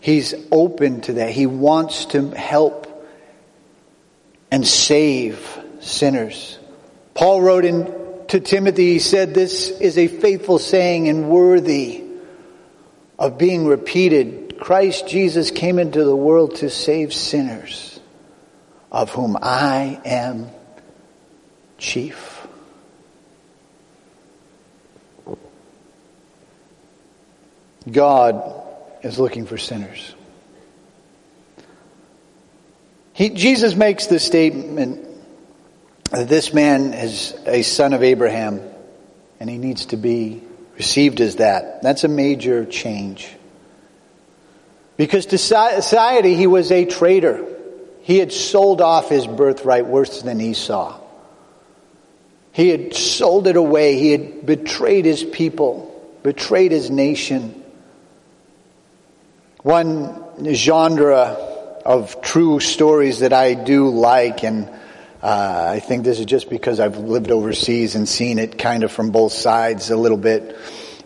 He's 0.01 0.33
open 0.51 1.01
to 1.01 1.13
that. 1.13 1.29
He 1.29 1.45
wants 1.45 2.05
to 2.07 2.31
help 2.31 2.87
and 4.49 4.67
save 4.67 5.59
sinners. 5.79 6.57
Paul 7.13 7.41
wrote 7.41 7.65
in 7.65 7.85
to 8.29 8.39
Timothy, 8.39 8.93
he 8.93 8.99
said, 8.99 9.33
This 9.33 9.69
is 9.69 9.97
a 9.97 10.07
faithful 10.07 10.57
saying 10.57 11.07
and 11.07 11.29
worthy 11.29 12.03
of 13.19 13.37
being 13.37 13.67
repeated. 13.67 14.57
Christ 14.59 15.07
Jesus 15.07 15.51
came 15.51 15.77
into 15.77 16.03
the 16.03 16.15
world 16.15 16.55
to 16.57 16.69
save 16.71 17.13
sinners, 17.13 17.99
of 18.91 19.11
whom 19.11 19.37
I 19.39 20.01
am 20.03 20.49
chief. 21.77 22.47
God 27.91 28.60
is 29.03 29.19
looking 29.19 29.45
for 29.45 29.57
sinners. 29.57 30.15
He, 33.13 33.29
Jesus 33.29 33.75
makes 33.75 34.07
the 34.07 34.19
statement 34.19 35.07
that 36.11 36.27
this 36.27 36.53
man 36.53 36.93
is 36.93 37.35
a 37.45 37.61
son 37.61 37.93
of 37.93 38.03
Abraham 38.03 38.61
and 39.39 39.49
he 39.49 39.57
needs 39.57 39.87
to 39.87 39.97
be 39.97 40.41
received 40.75 41.21
as 41.21 41.37
that. 41.37 41.81
That's 41.81 42.03
a 42.03 42.07
major 42.07 42.65
change. 42.65 43.29
Because 44.97 45.25
to 45.27 45.37
society, 45.37 46.35
he 46.35 46.47
was 46.47 46.71
a 46.71 46.85
traitor. 46.85 47.45
He 48.01 48.17
had 48.17 48.31
sold 48.31 48.81
off 48.81 49.09
his 49.09 49.25
birthright 49.25 49.85
worse 49.85 50.21
than 50.21 50.41
Esau. 50.41 50.99
He 52.51 52.69
had 52.69 52.93
sold 52.93 53.47
it 53.47 53.55
away. 53.55 53.97
He 53.97 54.11
had 54.11 54.45
betrayed 54.45 55.05
his 55.05 55.23
people, 55.23 56.17
betrayed 56.23 56.71
his 56.71 56.89
nation. 56.91 57.60
One 59.63 60.53
genre 60.53 61.37
of 61.85 62.21
true 62.21 62.59
stories 62.59 63.19
that 63.19 63.31
I 63.31 63.53
do 63.53 63.89
like 63.89 64.43
and 64.43 64.67
uh, 65.21 65.73
I 65.75 65.79
think 65.79 66.03
this 66.03 66.19
is 66.19 66.25
just 66.25 66.49
because 66.49 66.79
I've 66.79 66.97
lived 66.97 67.29
overseas 67.29 67.93
and 67.93 68.09
seen 68.09 68.39
it 68.39 68.57
kind 68.57 68.83
of 68.83 68.91
from 68.91 69.11
both 69.11 69.33
sides 69.33 69.91
a 69.91 69.95
little 69.95 70.17
bit. 70.17 70.57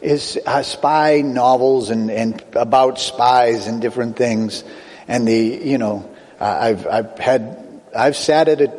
Is 0.02 0.39
uh, 0.46 0.63
spy 0.63 1.22
novels 1.22 1.89
and, 1.89 2.10
and 2.10 2.41
about 2.54 2.98
spies 2.98 3.68
and 3.68 3.82
different 3.82 4.15
things, 4.15 4.63
and 5.08 5.28
the 5.28 5.38
you 5.63 5.78
know 5.78 6.10
uh, 6.39 6.46
I've 6.46 6.88
I've 6.88 7.18
had 7.18 7.82
I've 7.96 8.15
sat 8.15 8.48
at 8.48 8.62
a 8.62 8.72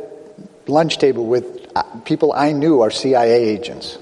lunch 0.67 0.99
table 0.99 1.27
with 1.27 1.67
uh, 1.75 1.83
people 2.05 2.33
I 2.33 2.53
knew 2.53 2.81
are 2.81 2.91
CIA 2.91 3.49
agents, 3.49 3.99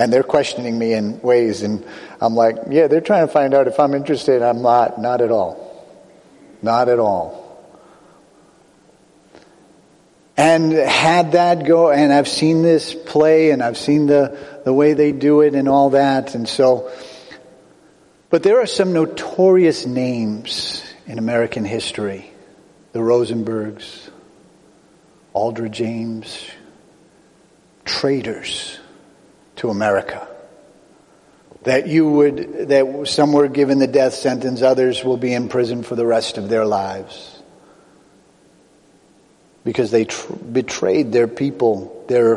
and 0.00 0.10
they're 0.10 0.22
questioning 0.22 0.78
me 0.78 0.94
in 0.94 1.20
ways, 1.20 1.60
and 1.60 1.84
I'm 2.22 2.34
like, 2.34 2.56
yeah, 2.70 2.86
they're 2.86 3.02
trying 3.02 3.26
to 3.26 3.32
find 3.32 3.52
out 3.52 3.68
if 3.68 3.78
I'm 3.78 3.92
interested. 3.92 4.40
I'm 4.40 4.62
not, 4.62 4.98
not 4.98 5.20
at 5.20 5.30
all, 5.30 5.86
not 6.62 6.88
at 6.88 6.98
all. 6.98 7.40
and 10.40 10.72
had 10.72 11.32
that 11.32 11.66
go, 11.66 11.90
and 11.90 12.10
I've 12.10 12.26
seen 12.26 12.62
this 12.62 12.94
play 12.94 13.50
and 13.50 13.62
I've 13.62 13.76
seen 13.76 14.06
the, 14.06 14.38
the 14.64 14.72
way 14.72 14.94
they 14.94 15.12
do 15.12 15.42
it 15.42 15.54
and 15.54 15.68
all 15.68 15.90
that. 15.90 16.34
And 16.34 16.48
so, 16.48 16.90
but 18.30 18.42
there 18.42 18.62
are 18.62 18.66
some 18.66 18.94
notorious 18.94 19.84
names 19.84 20.82
in 21.06 21.18
American 21.18 21.66
history. 21.66 22.32
The 22.92 23.00
Rosenbergs, 23.00 24.08
Aldrich 25.34 25.82
Ames, 25.82 26.42
traitors 27.84 28.79
to 29.60 29.68
America. 29.68 30.26
That 31.64 31.86
you 31.86 32.08
would, 32.08 32.68
that 32.68 33.06
some 33.06 33.32
were 33.34 33.48
given 33.48 33.78
the 33.78 33.86
death 33.86 34.14
sentence, 34.14 34.62
others 34.62 35.04
will 35.04 35.18
be 35.18 35.34
in 35.34 35.50
prison 35.50 35.82
for 35.82 35.94
the 35.94 36.06
rest 36.06 36.38
of 36.38 36.48
their 36.48 36.64
lives 36.64 37.42
because 39.62 39.90
they 39.90 40.06
tr- 40.06 40.32
betrayed 40.32 41.12
their 41.12 41.28
people, 41.28 42.06
their 42.08 42.36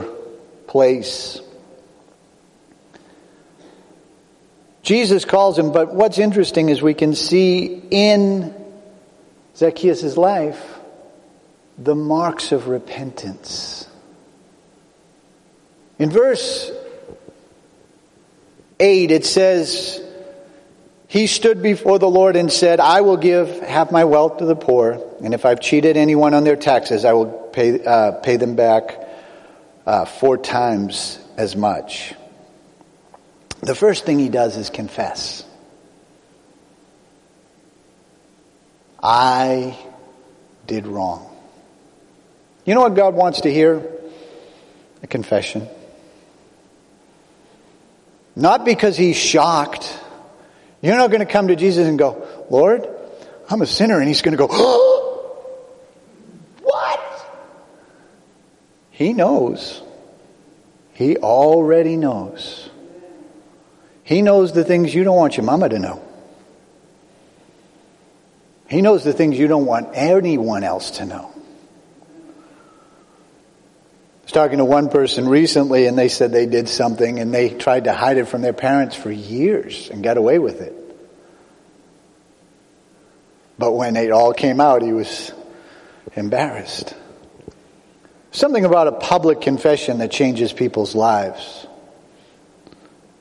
place. 0.68 1.40
Jesus 4.82 5.24
calls 5.24 5.58
him, 5.58 5.72
but 5.72 5.96
what's 5.96 6.18
interesting 6.18 6.68
is 6.68 6.82
we 6.82 6.94
can 6.94 7.16
see 7.16 7.82
in 7.90 8.54
Zacchaeus' 9.56 10.18
life 10.18 10.62
the 11.78 11.96
marks 11.96 12.52
of 12.52 12.68
repentance. 12.68 13.88
In 15.98 16.10
verse 16.10 16.70
8, 18.80 19.12
it 19.12 19.26
says, 19.26 20.02
he 21.08 21.28
stood 21.28 21.62
before 21.62 22.00
the 22.00 22.10
Lord 22.10 22.36
and 22.36 22.52
said, 22.52 22.80
I 22.80 23.02
will 23.02 23.18
give 23.18 23.60
half 23.60 23.92
my 23.92 24.06
wealth 24.06 24.38
to 24.38 24.46
the 24.46 24.56
poor, 24.56 25.00
and 25.24 25.34
if 25.34 25.46
I've 25.46 25.60
cheated 25.60 25.96
anyone 25.96 26.34
on 26.34 26.44
their 26.44 26.56
taxes, 26.56 27.06
I 27.06 27.14
will 27.14 27.28
pay, 27.28 27.84
uh, 27.86 28.14
pay 28.14 28.38
them 28.38 28.56
back 28.56 28.98
uh, 29.86 30.06
four 30.06 30.38
times 30.38 31.20
as 31.38 31.56
much. 31.56 32.16
The 33.62 33.76
first 33.76 34.06
thing 34.06 34.20
he 34.20 34.30
does 34.30 34.58
is 34.58 34.70
confess. 34.70 35.46
I 39.02 39.78
did 40.66 40.88
wrong. 40.88 41.30
You 42.66 42.74
know 42.74 42.82
what 42.82 42.96
God 42.96 43.14
wants 43.14 43.42
to 43.42 43.52
hear? 43.52 43.86
A 45.04 45.08
confession. 45.08 45.68
Not 48.36 48.66
because 48.66 48.98
he's 48.98 49.18
shocked 49.18 50.00
you're 50.84 50.98
not 50.98 51.12
going 51.12 51.22
to 51.22 51.26
come 51.26 51.48
to 51.48 51.56
Jesus 51.56 51.88
and 51.88 51.98
go, 51.98 52.28
Lord, 52.50 52.86
I'm 53.50 53.62
a 53.62 53.66
sinner. 53.66 54.00
And 54.00 54.08
he's 54.10 54.22
going 54.22 54.34
to 54.34 54.38
go, 54.38 54.50
oh, 54.52 55.48
what? 56.62 57.32
He 58.92 59.14
knows. 59.14 59.82
He 60.92 61.16
already 61.16 61.96
knows. 61.96 62.70
He 64.04 64.22
knows 64.22 64.52
the 64.52 64.66
things 64.66 64.94
you 64.94 65.06
don't 65.06 65.16
want 65.16 65.38
your 65.38 65.46
mama 65.46 65.70
to 65.70 65.80
know. 65.80 66.04
He 68.68 68.82
knows 68.82 69.06
the 69.06 69.14
things 69.14 69.40
you 69.40 69.48
don't 69.48 69.66
want 69.66 69.92
anyone 69.94 70.66
else 70.66 70.92
to 70.92 71.06
know. 71.06 71.33
I 74.24 74.26
was 74.26 74.32
talking 74.32 74.60
to 74.60 74.66
one 74.66 74.88
person 74.88 75.28
recently 75.28 75.86
and 75.86 75.98
they 75.98 76.08
said 76.08 76.32
they 76.32 76.46
did 76.46 76.70
something 76.70 77.20
and 77.20 77.34
they 77.34 77.50
tried 77.50 77.84
to 77.84 77.94
hide 77.94 78.16
it 78.16 78.30
from 78.30 78.42
their 78.42 78.54
parents 78.54 78.96
for 78.96 79.12
years 79.12 79.90
and 79.90 80.02
got 80.02 80.16
away 80.16 80.40
with 80.40 80.62
it. 80.62 80.74
But 83.60 83.74
when 83.74 83.98
it 83.98 84.12
all 84.12 84.34
came 84.34 84.62
out, 84.62 84.82
he 84.82 84.94
was 84.94 85.34
embarrassed. 86.16 86.96
Something 88.32 88.64
about 88.64 88.88
a 88.88 88.94
public 88.94 89.42
confession 89.42 89.98
that 89.98 90.10
changes 90.10 90.54
people's 90.54 90.96
lives. 90.96 91.68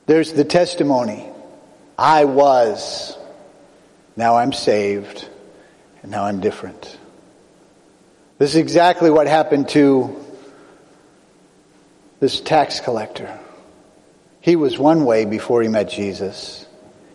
There's 0.05 0.31
the 0.31 0.45
testimony. 0.45 1.29
I 1.99 2.23
was. 2.23 3.17
Now 4.15 4.37
I'm 4.37 4.53
saved. 4.53 5.27
And 6.01 6.11
now 6.11 6.23
I'm 6.23 6.39
different. 6.39 6.97
This 8.37 8.51
is 8.51 8.55
exactly 8.55 9.09
what 9.09 9.27
happened 9.27 9.67
to 9.69 10.22
this 12.23 12.39
tax 12.39 12.79
collector. 12.79 13.37
He 14.39 14.55
was 14.55 14.79
one 14.79 15.03
way 15.03 15.25
before 15.25 15.61
he 15.61 15.67
met 15.67 15.89
Jesus. 15.89 16.65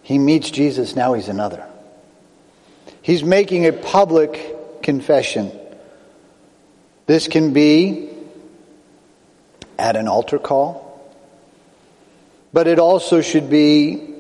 He 0.03 0.19
meets 0.19 0.51
Jesus, 0.51 0.95
now 0.95 1.15
he's 1.15 1.29
another. 1.29 1.67
He's 3.01 3.25
making 3.25 3.65
a 3.65 3.73
public 3.73 4.83
confession. 4.83 5.51
This 7.07 7.27
can 7.27 7.55
be 7.55 8.11
at 9.79 9.97
an 9.97 10.09
altar 10.09 10.39
call, 10.39 11.11
but 12.53 12.67
it 12.67 12.79
also 12.79 13.23
should 13.23 13.49
be 13.49 14.15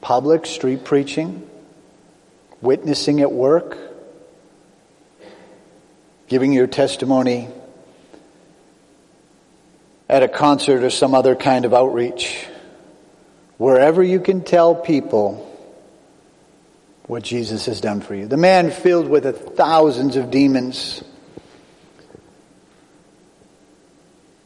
public 0.00 0.46
street 0.46 0.84
preaching, 0.86 1.46
witnessing 2.62 3.20
at 3.20 3.30
work, 3.30 3.76
giving 6.28 6.54
your 6.54 6.66
testimony 6.66 7.50
at 10.12 10.22
a 10.22 10.28
concert 10.28 10.84
or 10.84 10.90
some 10.90 11.14
other 11.14 11.34
kind 11.34 11.64
of 11.64 11.72
outreach. 11.72 12.46
Wherever 13.56 14.02
you 14.02 14.20
can 14.20 14.44
tell 14.44 14.74
people 14.74 15.48
what 17.06 17.22
Jesus 17.22 17.64
has 17.64 17.80
done 17.80 18.02
for 18.02 18.14
you. 18.14 18.26
The 18.26 18.36
man 18.36 18.70
filled 18.70 19.08
with 19.08 19.56
thousands 19.56 20.16
of 20.16 20.30
demons. 20.30 21.02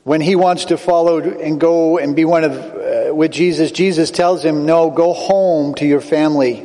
When 0.05 0.21
he 0.21 0.37
wants 0.37 0.67
to 0.67 0.79
follow 0.79 1.19
and 1.19 1.59
go 1.59 1.99
and 1.99 2.15
be 2.15 2.25
one 2.25 2.45
of 2.45 2.53
uh, 2.53 3.13
with 3.13 3.33
Jesus, 3.33 3.73
Jesus 3.73 4.13
tells 4.13 4.45
him, 4.45 4.67
"No, 4.67 4.91
go 4.91 5.13
home 5.15 5.75
to 5.75 5.85
your 5.85 6.01
family 6.01 6.65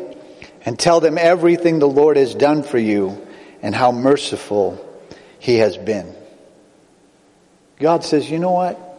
and 0.63 0.77
tell 0.77 0.99
them 0.99 1.17
everything 1.17 1.79
the 1.79 1.89
Lord 1.89 2.17
has 2.17 2.35
done 2.35 2.61
for 2.61 2.77
you 2.77 3.19
and 3.63 3.73
how 3.73 3.91
merciful 3.91 4.77
he 5.39 5.55
has 5.57 5.75
been." 5.75 6.15
God 7.79 8.03
says, 8.03 8.29
"You 8.29 8.37
know 8.37 8.51
what? 8.51 8.89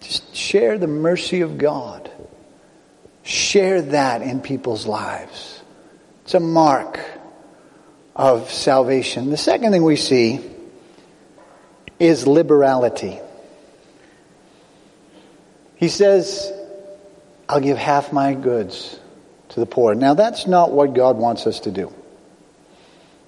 Just 0.00 0.34
share 0.34 0.78
the 0.78 0.86
mercy 0.86 1.42
of 1.42 1.58
God. 1.58 2.10
Share 3.22 3.82
that 3.82 4.22
in 4.22 4.40
people's 4.40 4.86
lives. 4.86 5.62
It's 6.24 6.34
a 6.34 6.40
mark 6.40 7.00
of 8.16 8.50
salvation. 8.50 9.30
The 9.30 9.36
second 9.36 9.72
thing 9.72 9.82
we 9.82 9.96
see 9.96 10.40
is 11.98 12.26
liberality. 12.26 13.18
He 15.76 15.88
says, 15.88 16.52
I'll 17.48 17.60
give 17.60 17.78
half 17.78 18.12
my 18.12 18.34
goods 18.34 18.98
to 19.50 19.60
the 19.60 19.66
poor. 19.66 19.94
Now, 19.94 20.14
that's 20.14 20.46
not 20.46 20.72
what 20.72 20.94
God 20.94 21.16
wants 21.16 21.46
us 21.46 21.60
to 21.60 21.70
do. 21.70 21.92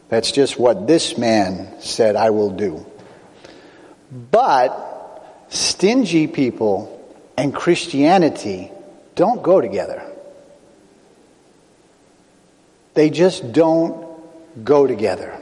That's 0.09 0.31
just 0.31 0.59
what 0.59 0.87
this 0.87 1.17
man 1.17 1.81
said, 1.81 2.17
I 2.17 2.31
will 2.31 2.51
do. 2.51 2.87
But 4.31 4.92
Stingy 5.53 6.29
people 6.29 6.99
and 7.37 7.55
Christianity 7.55 8.73
don't 9.15 9.43
go 9.43 9.61
together. 9.61 10.03
They 12.95 13.11
just 13.11 13.53
don't 13.53 14.07
go 14.65 14.87
together. 14.87 15.39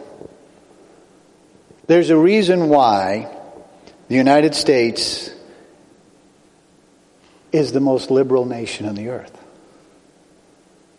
There's 1.87 2.11
a 2.11 2.17
reason 2.17 2.69
why 2.69 3.33
the 4.09 4.17
United 4.17 4.57
States 4.57 5.31
is 7.53 7.71
the 7.71 7.81
most 7.81 8.11
liberal 8.11 8.47
nation 8.47 8.87
on 8.87 8.97
the 8.97 9.11
earth. 9.11 9.40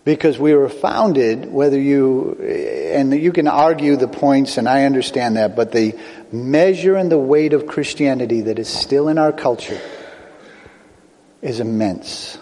Because 0.04 0.40
we 0.40 0.56
were 0.56 0.68
founded, 0.68 1.52
whether 1.52 1.80
you, 1.80 2.34
and 2.42 3.14
you 3.14 3.32
can 3.32 3.48
argue 3.48 3.96
the 3.96 4.08
points, 4.08 4.58
and 4.58 4.68
I 4.68 4.86
understand 4.86 5.38
that, 5.38 5.56
but 5.56 5.72
the 5.72 5.94
measure 6.32 6.96
and 6.96 7.12
the 7.12 7.20
weight 7.20 7.54
of 7.54 7.68
Christianity 7.68 8.42
that 8.42 8.58
is 8.58 8.68
still 8.68 9.10
in 9.10 9.20
our 9.20 9.32
culture 9.32 9.80
is 11.44 11.60
immense. 11.60 12.40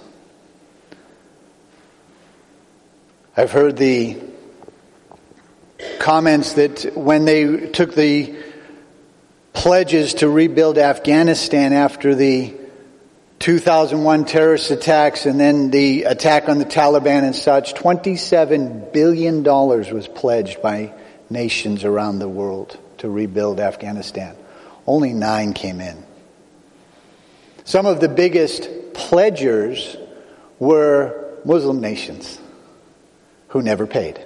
I've 3.36 3.52
heard 3.52 3.76
the 3.76 4.22
comments 6.00 6.54
that 6.54 6.96
when 6.96 7.26
they 7.26 7.68
took 7.68 7.94
the 7.94 8.36
pledges 9.52 10.14
to 10.16 10.30
rebuild 10.30 10.78
Afghanistan 10.78 11.74
after 11.74 12.16
the 12.16 12.54
2001 13.40 14.26
terrorist 14.26 14.70
attacks 14.70 15.26
and 15.26 15.40
then 15.40 15.72
the 15.72 16.04
attack 16.04 16.50
on 16.50 16.60
the 16.60 16.66
Taliban 16.66 17.24
and 17.24 17.36
such, 17.36 17.74
$27 17.74 18.92
billion 18.92 19.44
was 19.44 20.08
pledged 20.08 20.62
by 20.62 20.94
nations 21.30 21.86
around 21.86 22.20
the 22.20 22.28
world 22.28 22.78
to 22.98 23.10
rebuild 23.10 23.62
Afghanistan. 23.62 24.36
Only 24.86 25.14
nine 25.14 25.54
came 25.54 25.80
in. 25.80 26.04
Some 27.64 27.86
of 27.86 28.02
the 28.02 28.10
biggest 28.10 28.70
pledgers 28.94 29.96
were 30.58 31.34
Muslim 31.46 31.80
nations 31.80 32.38
who 33.50 33.62
never 33.62 33.88
paid. 33.88 34.20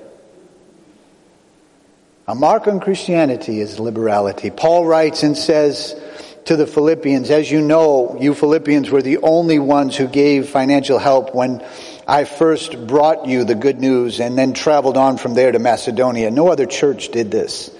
A 2.27 2.33
mark 2.33 2.67
on 2.67 2.79
Christianity 2.79 3.59
is 3.59 3.79
liberality. 3.79 4.49
Paul 4.49 4.85
writes 4.85 5.23
and 5.23 5.37
says 5.37 5.99
to 6.45 6.55
the 6.57 6.67
Philippians, 6.67 7.29
as 7.29 7.49
you 7.49 7.61
know, 7.61 8.17
you 8.19 8.33
Philippians 8.33 8.89
were 8.89 9.01
the 9.01 9.19
only 9.19 9.59
ones 9.59 9.95
who 9.95 10.07
gave 10.07 10.49
financial 10.49 10.99
help 10.99 11.33
when 11.33 11.65
I 12.05 12.25
first 12.25 12.85
brought 12.85 13.27
you 13.27 13.45
the 13.45 13.55
good 13.55 13.79
news 13.79 14.19
and 14.19 14.37
then 14.37 14.53
traveled 14.53 14.97
on 14.97 15.17
from 15.17 15.35
there 15.35 15.51
to 15.51 15.59
Macedonia. 15.59 16.31
No 16.31 16.49
other 16.49 16.65
church 16.65 17.09
did 17.09 17.31
this. 17.31 17.71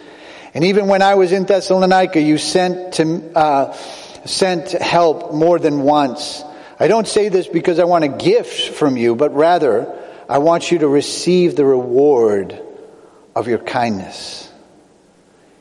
And 0.54 0.63
even 0.65 0.88
when 0.88 1.02
I 1.02 1.15
was 1.15 1.32
in 1.32 1.45
Thessalonica, 1.45 2.21
you 2.21 2.38
sent 2.38 2.93
to, 2.95 3.32
uh, 3.36 3.73
sent 4.26 4.71
help 4.71 5.34
more 5.34 5.60
than 5.60 5.82
once. 5.82 6.43
I 6.80 6.88
don't 6.88 7.08
say 7.08 7.30
this 7.30 7.47
because 7.47 7.80
I 7.80 7.84
want 7.84 8.06
a 8.06 8.10
gift 8.10 8.73
from 8.76 8.95
you, 8.95 9.15
but 9.15 9.34
rather 9.34 9.93
I 10.30 10.38
want 10.38 10.71
you 10.71 10.80
to 10.80 10.88
receive 10.88 11.56
the 11.56 11.65
reward 11.65 12.62
of 13.36 13.47
your 13.47 13.58
kindness. 13.58 14.49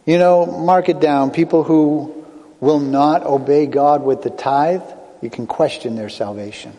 You 0.05 0.19
know, 0.19 0.47
mark 0.47 0.89
it 0.89 1.01
down. 1.01 1.31
People 1.31 1.65
who 1.65 2.22
will 2.63 2.79
not 2.79 3.27
obey 3.27 3.67
God 3.67 4.05
with 4.05 4.23
the 4.23 4.31
tithe, 4.31 4.85
you 5.21 5.29
can 5.29 5.49
question 5.49 5.97
their 5.97 6.09
salvation. 6.09 6.73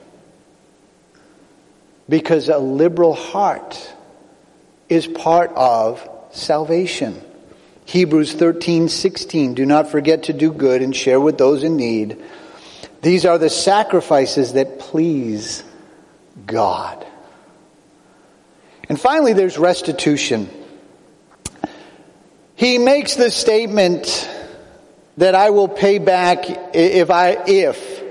Because 2.08 2.48
a 2.48 2.58
liberal 2.58 3.14
heart 3.14 3.94
is 4.88 5.06
part 5.06 5.52
of 5.56 6.10
salvation. 6.32 7.22
Hebrews 7.84 8.34
13, 8.34 8.88
16. 8.88 9.56
Do 9.56 9.66
not 9.66 9.92
forget 9.92 10.24
to 10.24 10.34
do 10.34 10.54
good 10.54 10.82
and 10.82 10.96
share 10.96 11.20
with 11.20 11.38
those 11.38 11.64
in 11.64 11.76
need. 11.76 12.18
These 13.02 13.26
are 13.26 13.38
the 13.38 13.50
sacrifices 13.50 14.54
that 14.54 14.80
please 14.80 15.66
God. 16.46 17.06
And 18.88 18.98
finally, 19.00 19.34
there's 19.34 19.58
restitution. 19.58 20.50
He 22.56 22.78
makes 22.78 23.16
the 23.16 23.30
statement 23.30 24.30
that 25.18 25.36
I 25.36 25.52
will 25.52 25.68
pay 25.68 26.00
back 26.00 26.46
if 26.76 27.10
I, 27.12 27.44
if, 27.48 28.04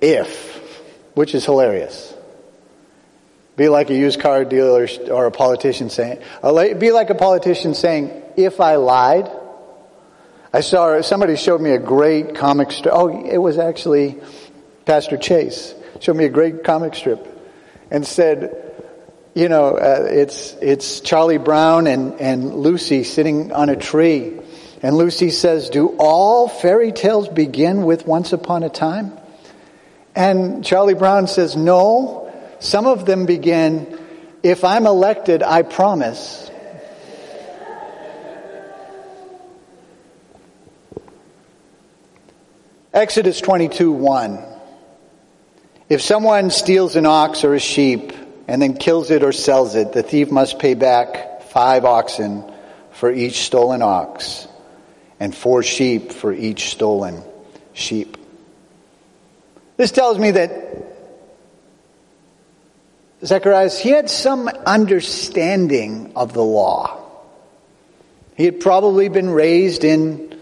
if, 0.00 0.82
which 1.14 1.34
is 1.34 1.44
hilarious. 1.44 2.14
Be 3.56 3.68
like 3.68 3.90
a 3.90 3.94
used 3.94 4.20
car 4.20 4.44
dealer 4.44 4.88
or 5.10 5.26
a 5.26 5.30
politician 5.30 5.90
saying, 5.90 6.20
be 6.78 6.92
like 6.92 7.10
a 7.10 7.14
politician 7.14 7.74
saying, 7.74 8.22
if 8.36 8.60
I 8.60 8.76
lied. 8.76 9.30
I 10.52 10.62
saw, 10.62 11.00
somebody 11.02 11.36
showed 11.36 11.60
me 11.60 11.70
a 11.70 11.78
great 11.78 12.34
comic 12.34 12.72
strip. 12.72 12.92
Oh, 12.96 13.24
it 13.24 13.38
was 13.38 13.58
actually 13.58 14.20
Pastor 14.84 15.16
Chase. 15.16 15.74
Showed 16.00 16.16
me 16.16 16.24
a 16.24 16.30
great 16.30 16.64
comic 16.64 16.94
strip 16.94 17.26
and 17.90 18.06
said, 18.06 18.72
you 19.34 19.48
know, 19.48 19.76
uh, 19.76 20.06
it's, 20.10 20.54
it's 20.60 21.00
Charlie 21.00 21.38
Brown 21.38 21.86
and, 21.86 22.20
and 22.20 22.54
Lucy 22.54 23.04
sitting 23.04 23.52
on 23.52 23.68
a 23.68 23.76
tree. 23.76 24.40
And 24.82 24.96
Lucy 24.96 25.30
says, 25.30 25.68
do 25.68 25.94
all 25.98 26.48
fairy 26.48 26.92
tales 26.92 27.28
begin 27.28 27.82
with 27.82 28.06
once 28.06 28.32
upon 28.32 28.62
a 28.62 28.70
time? 28.70 29.12
And 30.14 30.64
Charlie 30.64 30.94
Brown 30.94 31.26
says, 31.26 31.54
no, 31.54 32.32
some 32.60 32.86
of 32.86 33.04
them 33.04 33.26
begin, 33.26 33.98
if 34.42 34.64
I'm 34.64 34.86
elected, 34.86 35.42
I 35.42 35.62
promise. 35.62 36.50
Exodus 42.92 43.40
22 43.40 43.92
1. 43.92 44.44
If 45.90 46.00
someone 46.00 46.50
steals 46.50 46.96
an 46.96 47.04
ox 47.04 47.44
or 47.44 47.54
a 47.54 47.60
sheep 47.60 48.12
and 48.48 48.62
then 48.62 48.74
kills 48.74 49.10
it 49.10 49.22
or 49.22 49.32
sells 49.32 49.74
it, 49.74 49.92
the 49.92 50.02
thief 50.02 50.30
must 50.30 50.58
pay 50.58 50.74
back 50.74 51.42
five 51.42 51.84
oxen 51.84 52.44
for 52.92 53.12
each 53.12 53.40
stolen 53.40 53.82
ox 53.82 54.48
and 55.20 55.34
four 55.34 55.62
sheep 55.62 56.12
for 56.12 56.32
each 56.32 56.70
stolen 56.70 57.22
sheep. 57.74 58.16
This 59.76 59.92
tells 59.92 60.18
me 60.18 60.32
that 60.32 60.50
Zacharias, 63.24 63.78
he 63.78 63.90
had 63.90 64.08
some 64.08 64.48
understanding 64.48 66.12
of 66.16 66.32
the 66.32 66.42
law. 66.42 66.96
He 68.36 68.46
had 68.46 68.60
probably 68.60 69.08
been 69.08 69.28
raised 69.28 69.84
in 69.84 70.38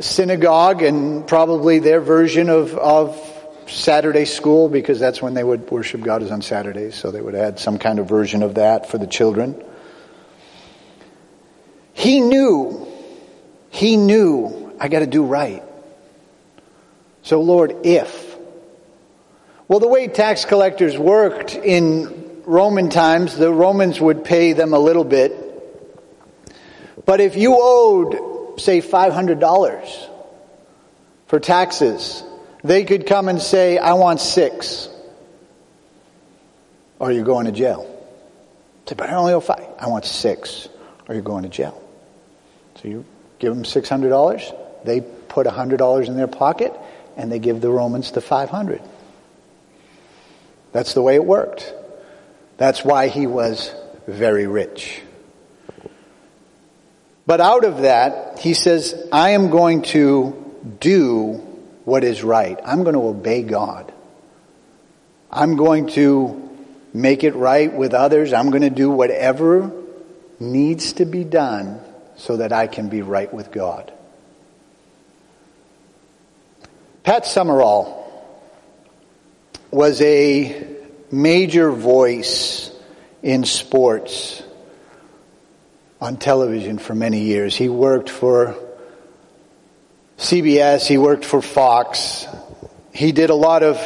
synagogue 0.00 0.82
and 0.82 1.26
probably 1.26 1.78
their 1.78 2.00
version 2.00 2.50
of, 2.50 2.74
of 2.74 3.18
Saturday 3.66 4.26
school 4.26 4.68
because 4.68 5.00
that's 5.00 5.22
when 5.22 5.32
they 5.32 5.44
would 5.44 5.70
worship 5.70 6.02
God 6.02 6.22
is 6.22 6.30
on 6.30 6.42
Saturdays, 6.42 6.94
so 6.94 7.10
they 7.10 7.20
would 7.20 7.34
add 7.34 7.58
some 7.58 7.78
kind 7.78 7.98
of 7.98 8.08
version 8.08 8.42
of 8.42 8.56
that 8.56 8.90
for 8.90 8.98
the 8.98 9.06
children. 9.06 9.62
He 11.94 12.20
knew, 12.20 12.93
he 13.74 13.96
knew, 13.96 14.72
I 14.78 14.86
got 14.86 15.00
to 15.00 15.06
do 15.06 15.24
right. 15.24 15.60
So, 17.22 17.40
Lord, 17.40 17.74
if. 17.84 18.36
Well, 19.66 19.80
the 19.80 19.88
way 19.88 20.06
tax 20.06 20.44
collectors 20.44 20.96
worked 20.96 21.56
in 21.56 22.42
Roman 22.44 22.88
times, 22.88 23.36
the 23.36 23.52
Romans 23.52 24.00
would 24.00 24.22
pay 24.22 24.52
them 24.52 24.74
a 24.74 24.78
little 24.78 25.02
bit. 25.02 25.32
But 27.04 27.20
if 27.20 27.34
you 27.34 27.56
owed 27.60 28.60
say 28.60 28.80
$500 28.80 30.08
for 31.26 31.40
taxes, 31.40 32.22
they 32.62 32.84
could 32.84 33.08
come 33.08 33.28
and 33.28 33.42
say, 33.42 33.76
I 33.76 33.94
want 33.94 34.20
six. 34.20 34.88
Or 37.00 37.10
you're 37.10 37.24
going 37.24 37.46
to 37.46 37.52
jail. 37.52 37.90
Say, 38.86 38.94
but 38.94 39.10
I 39.10 39.14
only 39.14 39.32
owe 39.32 39.40
five. 39.40 39.66
I 39.80 39.88
want 39.88 40.04
six. 40.04 40.68
Or 41.08 41.16
you're 41.16 41.24
going 41.24 41.42
to 41.42 41.48
jail. 41.48 41.82
So 42.76 42.86
you 42.86 43.04
give 43.44 43.54
them 43.54 43.64
$600. 43.64 44.84
They 44.84 45.00
put 45.00 45.46
$100 45.46 46.08
in 46.08 46.16
their 46.16 46.26
pocket 46.26 46.72
and 47.16 47.30
they 47.30 47.38
give 47.38 47.60
the 47.60 47.70
Romans 47.70 48.10
the 48.12 48.20
500. 48.20 48.80
That's 50.72 50.94
the 50.94 51.02
way 51.02 51.14
it 51.14 51.24
worked. 51.24 51.72
That's 52.56 52.84
why 52.84 53.08
he 53.08 53.26
was 53.26 53.72
very 54.06 54.46
rich. 54.46 55.00
But 57.26 57.40
out 57.40 57.64
of 57.64 57.82
that, 57.82 58.38
he 58.38 58.54
says, 58.54 58.94
I 59.12 59.30
am 59.30 59.50
going 59.50 59.82
to 59.94 60.64
do 60.80 61.34
what 61.84 62.04
is 62.04 62.22
right. 62.22 62.58
I'm 62.64 62.82
going 62.82 62.94
to 62.94 63.02
obey 63.02 63.42
God. 63.42 63.92
I'm 65.30 65.56
going 65.56 65.88
to 65.88 66.40
make 66.92 67.24
it 67.24 67.34
right 67.34 67.72
with 67.72 67.92
others. 67.94 68.32
I'm 68.32 68.50
going 68.50 68.62
to 68.62 68.70
do 68.70 68.90
whatever 68.90 69.70
needs 70.38 70.94
to 70.94 71.04
be 71.04 71.24
done 71.24 71.80
so 72.16 72.36
that 72.36 72.52
I 72.52 72.66
can 72.66 72.88
be 72.88 73.02
right 73.02 73.32
with 73.32 73.50
God. 73.50 73.92
Pat 77.02 77.26
Summerall 77.26 78.00
was 79.70 80.00
a 80.00 80.66
major 81.10 81.70
voice 81.70 82.70
in 83.22 83.44
sports 83.44 84.42
on 86.00 86.16
television 86.16 86.78
for 86.78 86.94
many 86.94 87.20
years. 87.20 87.54
He 87.54 87.68
worked 87.68 88.08
for 88.08 88.56
CBS, 90.18 90.86
he 90.86 90.96
worked 90.96 91.24
for 91.24 91.42
Fox. 91.42 92.26
He 92.92 93.12
did 93.12 93.30
a 93.30 93.34
lot 93.34 93.62
of 93.62 93.76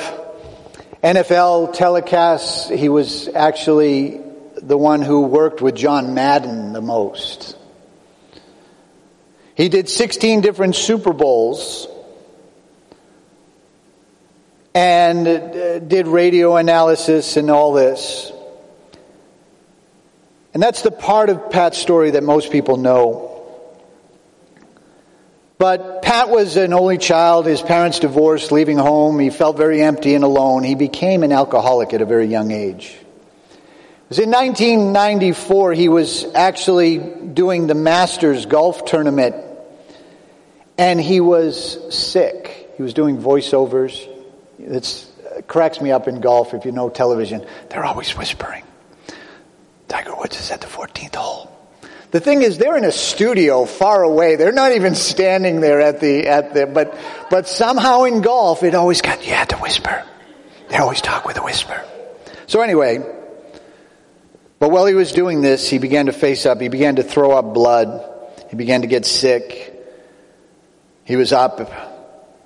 NFL 1.02 1.74
telecasts. 1.74 2.76
He 2.76 2.88
was 2.88 3.28
actually 3.28 4.20
the 4.56 4.76
one 4.76 5.02
who 5.02 5.22
worked 5.22 5.62
with 5.62 5.74
John 5.74 6.14
Madden 6.14 6.72
the 6.72 6.82
most. 6.82 7.57
He 9.58 9.68
did 9.68 9.88
16 9.88 10.40
different 10.40 10.76
Super 10.76 11.12
Bowls 11.12 11.88
and 14.72 15.26
uh, 15.26 15.80
did 15.80 16.06
radio 16.06 16.54
analysis 16.54 17.36
and 17.36 17.50
all 17.50 17.72
this. 17.72 18.30
And 20.54 20.62
that's 20.62 20.82
the 20.82 20.92
part 20.92 21.28
of 21.28 21.50
Pat's 21.50 21.76
story 21.76 22.12
that 22.12 22.22
most 22.22 22.52
people 22.52 22.76
know. 22.76 23.34
But 25.58 26.02
Pat 26.02 26.28
was 26.28 26.56
an 26.56 26.72
only 26.72 26.96
child. 26.96 27.46
His 27.46 27.60
parents 27.60 27.98
divorced, 27.98 28.52
leaving 28.52 28.78
home. 28.78 29.18
He 29.18 29.30
felt 29.30 29.56
very 29.56 29.82
empty 29.82 30.14
and 30.14 30.22
alone. 30.22 30.62
He 30.62 30.76
became 30.76 31.24
an 31.24 31.32
alcoholic 31.32 31.92
at 31.92 32.00
a 32.00 32.06
very 32.06 32.26
young 32.26 32.52
age. 32.52 32.94
It 32.94 34.08
was 34.08 34.18
in 34.20 34.30
1994 34.30 35.72
he 35.72 35.88
was 35.88 36.24
actually 36.32 36.98
doing 36.98 37.66
the 37.66 37.74
Masters 37.74 38.46
golf 38.46 38.84
tournament 38.84 39.47
and 40.78 41.00
he 41.00 41.20
was 41.20 41.94
sick. 41.94 42.72
He 42.76 42.82
was 42.82 42.94
doing 42.94 43.18
voiceovers. 43.18 44.08
It 44.58 45.06
cracks 45.46 45.80
me 45.80 45.90
up 45.90 46.08
in 46.08 46.20
golf 46.20 46.54
if 46.54 46.64
you 46.64 46.72
know 46.72 46.88
television. 46.88 47.44
They're 47.68 47.84
always 47.84 48.16
whispering. 48.16 48.62
Tiger 49.88 50.14
Woods 50.16 50.38
is 50.38 50.50
at 50.50 50.60
the 50.60 50.66
14th 50.66 51.14
hole. 51.14 51.52
The 52.10 52.20
thing 52.20 52.42
is, 52.42 52.56
they're 52.56 52.76
in 52.76 52.84
a 52.84 52.92
studio 52.92 53.66
far 53.66 54.02
away. 54.02 54.36
They're 54.36 54.52
not 54.52 54.72
even 54.72 54.94
standing 54.94 55.60
there 55.60 55.80
at 55.80 56.00
the, 56.00 56.26
at 56.26 56.54
the, 56.54 56.66
but, 56.66 56.98
but 57.30 57.48
somehow 57.48 58.04
in 58.04 58.22
golf, 58.22 58.62
it 58.62 58.74
always 58.74 59.02
got, 59.02 59.26
you 59.26 59.32
had 59.34 59.50
to 59.50 59.56
whisper. 59.56 60.04
They 60.68 60.76
always 60.76 61.02
talk 61.02 61.26
with 61.26 61.36
a 61.36 61.42
whisper. 61.42 61.84
So 62.46 62.62
anyway, 62.62 63.04
But 64.58 64.70
while 64.70 64.86
he 64.86 64.94
was 64.94 65.12
doing 65.12 65.40
this, 65.42 65.68
he 65.68 65.78
began 65.78 66.06
to 66.06 66.12
face 66.12 66.46
up. 66.46 66.60
He 66.60 66.68
began 66.68 66.96
to 66.96 67.02
throw 67.02 67.32
up 67.32 67.54
blood. 67.54 68.04
He 68.50 68.56
began 68.56 68.82
to 68.82 68.88
get 68.88 69.06
sick. 69.06 69.77
He 71.08 71.16
was 71.16 71.32
up. 71.32 71.58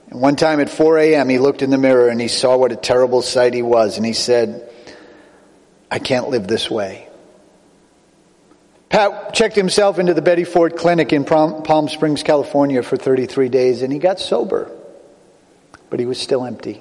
And 0.09 0.21
one 0.21 0.37
time 0.37 0.61
at 0.61 0.71
4 0.71 0.97
a.m., 0.99 1.29
he 1.29 1.41
looked 1.41 1.63
in 1.63 1.71
the 1.71 1.79
mirror 1.79 2.09
and 2.09 2.21
he 2.21 2.29
saw 2.29 2.57
what 2.57 2.71
a 2.71 2.77
terrible 2.77 3.21
sight 3.21 3.55
he 3.55 3.63
was. 3.63 3.97
And 3.97 4.07
he 4.07 4.13
said, 4.13 4.71
I 5.91 5.99
can't 5.99 6.29
live 6.29 6.47
this 6.47 6.71
way. 6.71 7.09
Pat 8.89 9.35
checked 9.35 9.57
himself 9.57 9.99
into 9.99 10.15
the 10.15 10.23
Betty 10.23 10.45
Ford 10.45 10.77
Clinic 10.77 11.13
in 11.13 11.25
Palm 11.25 11.89
Springs, 11.89 12.23
California 12.23 12.85
for 12.85 12.97
33 12.97 13.49
days 13.49 13.83
and 13.83 13.93
he 13.93 13.99
got 13.99 14.21
sober. 14.21 14.71
But 15.91 15.99
he 15.99 16.07
was 16.07 16.21
still 16.21 16.45
empty. 16.45 16.81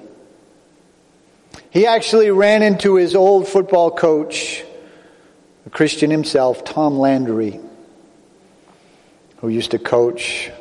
He 1.70 1.88
actually 1.88 2.30
ran 2.30 2.62
into 2.62 2.94
his 2.94 3.16
old 3.16 3.48
football 3.48 3.90
coach, 3.90 4.62
a 5.66 5.70
Christian 5.70 6.12
himself, 6.12 6.62
Tom 6.62 7.00
Landry, 7.00 7.58
who 9.38 9.48
used 9.48 9.72
to 9.72 9.80
coach 9.80 10.52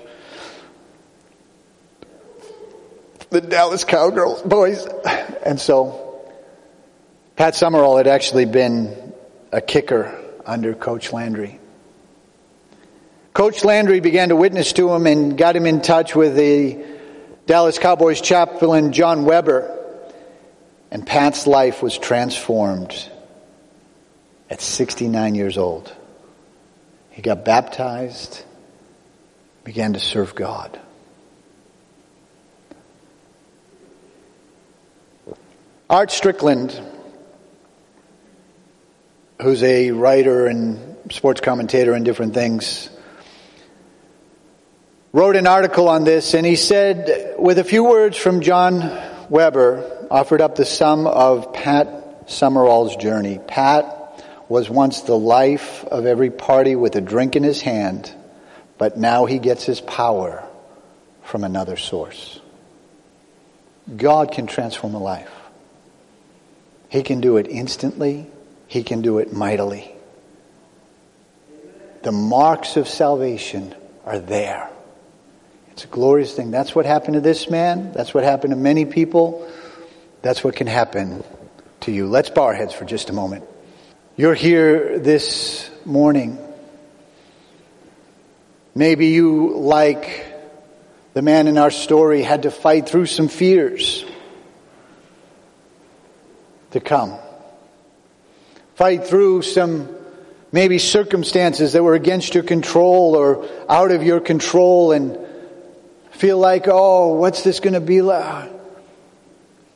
the 3.32 3.42
Dallas 3.42 3.86
Cowgirls 3.86 4.42
boys. 4.44 4.86
And 5.44 5.60
so 5.60 6.22
Pat 7.38 7.56
Summerall 7.56 7.98
had 7.98 8.08
actually 8.08 8.46
been 8.46 9.14
a 9.52 9.62
kicker 9.62 10.16
under 10.46 10.76
Coach 10.76 11.12
Landry. 11.12 11.60
Coach 13.34 13.64
Landry 13.64 14.02
began 14.02 14.30
to 14.30 14.36
witness 14.36 14.74
to 14.74 14.94
him 14.94 15.08
and 15.08 15.38
got 15.38 15.56
him 15.56 15.66
in 15.66 15.82
touch 15.82 16.14
with 16.14 16.36
the 16.36 16.86
Dallas 17.46 17.80
Cowboys 17.80 18.20
chaplain 18.20 18.92
John 18.92 19.24
Weber. 19.24 19.78
And 20.92 21.08
Pat's 21.08 21.48
life 21.48 21.82
was 21.82 21.98
transformed 21.98 23.10
at 24.50 24.60
69 24.60 25.36
years 25.36 25.58
old. 25.58 25.96
He 27.12 27.22
got 27.22 27.46
baptized, 27.46 28.44
began 29.64 29.94
to 29.94 30.00
serve 30.00 30.36
God. 30.36 30.78
Art 35.92 36.10
Stricklin, 36.10 36.72
who's 39.42 39.62
a 39.62 39.92
writer 39.92 40.46
and 40.46 40.96
sports 41.12 41.42
commentator 41.42 41.92
and 41.92 42.06
different 42.06 42.34
things, 42.34 42.90
wrote 45.12 45.36
an 45.36 45.48
article 45.48 45.90
on 45.90 46.06
this 46.06 46.34
and 46.34 46.46
he 46.46 46.56
said, 46.56 47.36
with 47.38 47.60
a 47.60 47.66
few 47.66 47.84
words 47.84 48.16
from 48.16 48.40
John 48.40 48.80
Weber, 49.30 50.08
offered 50.10 50.40
up 50.40 50.56
the 50.56 50.64
sum 50.64 51.08
of 51.08 51.52
Pat 51.52 52.30
Summerall's 52.30 52.96
journey. 52.96 53.42
Pat 53.46 54.24
was 54.48 54.70
once 54.70 55.02
the 55.02 55.18
life 55.20 55.84
of 55.84 56.06
every 56.06 56.30
party 56.30 56.78
with 56.78 56.96
a 56.96 57.02
drink 57.02 57.36
in 57.36 57.44
his 57.44 57.62
hand, 57.62 58.10
but 58.78 58.98
now 58.98 59.26
he 59.26 59.40
gets 59.40 59.66
his 59.66 59.82
power 59.82 60.42
from 61.24 61.44
another 61.44 61.76
source. 61.76 62.40
God 63.94 64.32
can 64.32 64.48
transform 64.48 64.96
a 64.96 64.98
life. 64.98 65.41
He 66.92 67.04
can 67.04 67.22
do 67.22 67.38
it 67.38 67.48
instantly. 67.48 68.28
He 68.68 68.84
can 68.84 69.02
do 69.02 69.20
it 69.20 69.32
mightily. 69.32 69.96
The 72.04 72.12
marks 72.12 72.76
of 72.76 72.90
salvation 72.90 73.74
are 74.04 74.20
there. 74.20 74.70
It's 75.72 75.86
a 75.86 75.88
glorious 75.88 76.34
thing. 76.36 76.52
That's 76.52 76.76
what 76.76 76.86
happened 76.86 77.14
to 77.14 77.22
this 77.22 77.50
man. 77.50 77.94
That's 77.94 78.14
what 78.14 78.26
happened 78.26 78.52
to 78.52 78.58
many 78.58 78.84
people. 78.84 79.50
That's 80.22 80.44
what 80.44 80.58
can 80.58 80.68
happen 80.68 81.24
to 81.82 81.94
you. 81.94 82.08
Let's 82.08 82.30
bow 82.30 82.44
our 82.44 82.54
heads 82.54 82.74
for 82.74 82.84
just 82.84 83.10
a 83.10 83.14
moment. 83.14 83.46
You're 84.18 84.34
here 84.34 85.00
this 85.00 85.72
morning. 85.86 86.38
Maybe 88.76 89.08
you, 89.08 89.58
like 89.58 90.26
the 91.14 91.22
man 91.22 91.48
in 91.48 91.58
our 91.58 91.72
story, 91.72 92.22
had 92.22 92.44
to 92.44 92.52
fight 92.52 92.90
through 92.90 93.06
some 93.06 93.30
fears 93.30 94.04
to 96.72 96.80
come. 96.80 97.18
Fight 98.76 99.06
through 99.06 99.44
some 99.44 99.96
maybe 100.52 100.78
circumstances 100.80 101.74
that 101.74 101.84
were 101.84 101.96
against 101.96 102.34
your 102.34 102.44
control 102.44 103.16
or 103.16 103.48
out 103.70 103.92
of 103.92 104.04
your 104.04 104.20
control 104.20 104.92
and 104.92 105.18
feel 106.12 106.38
like, 106.38 106.66
oh, 106.68 107.14
what's 107.14 107.44
this 107.44 107.60
going 107.60 107.74
to 107.74 107.82
be 107.82 108.02
like? 108.02 108.52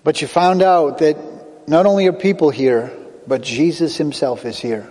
But 0.03 0.21
you 0.21 0.27
found 0.27 0.61
out 0.61 0.99
that 0.99 1.17
not 1.67 1.85
only 1.85 2.07
are 2.07 2.13
people 2.13 2.49
here, 2.49 2.91
but 3.27 3.41
Jesus 3.41 3.97
himself 3.97 4.45
is 4.45 4.59
here. 4.59 4.89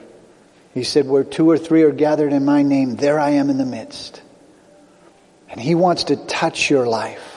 He 0.72 0.82
said, 0.82 1.06
where 1.06 1.22
two 1.22 1.48
or 1.48 1.56
three 1.56 1.82
are 1.82 1.92
gathered 1.92 2.32
in 2.32 2.44
my 2.44 2.62
name, 2.62 2.96
there 2.96 3.20
I 3.20 3.30
am 3.30 3.48
in 3.48 3.58
the 3.58 3.66
midst. 3.66 4.20
And 5.48 5.60
he 5.60 5.76
wants 5.76 6.04
to 6.04 6.16
touch 6.16 6.68
your 6.68 6.88
life. 6.88 7.33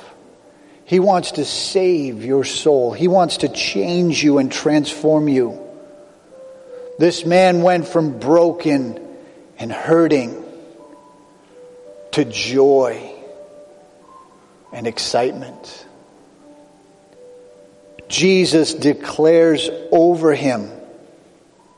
He 0.88 1.02
wants 1.02 1.34
to 1.34 1.44
save 1.44 2.24
your 2.24 2.46
soul. 2.46 2.94
He 2.94 3.10
wants 3.10 3.38
to 3.38 3.50
change 3.50 4.24
you 4.24 4.38
and 4.38 4.50
transform 4.50 5.28
you. 5.28 5.60
This 6.98 7.26
man 7.26 7.62
went 7.62 7.90
from 7.90 8.20
broken 8.20 8.98
and 9.60 9.70
hurting 9.70 10.46
to 12.14 12.24
joy 12.24 13.14
and 14.72 14.88
excitement. 14.88 15.86
Jesus 18.08 18.74
declares 18.74 19.70
over 19.92 20.34
him 20.34 20.72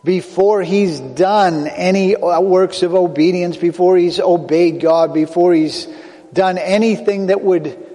before 0.04 0.62
he's 0.62 1.00
done 1.00 1.66
any 1.66 2.16
works 2.16 2.84
of 2.84 2.94
obedience, 2.94 3.58
before 3.58 3.98
he's 3.98 4.20
obeyed 4.20 4.80
God, 4.80 5.16
before 5.16 5.52
he's 5.52 5.88
done 6.32 6.60
anything 6.60 7.26
that 7.26 7.42
would, 7.42 7.89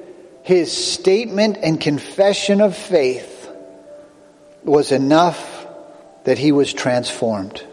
his 0.44 0.70
statement 0.70 1.56
and 1.62 1.80
confession 1.80 2.60
of 2.60 2.76
faith 2.76 3.50
was 4.62 4.92
enough 4.92 5.66
that 6.24 6.36
he 6.36 6.52
was 6.52 6.70
transformed. 6.70 7.64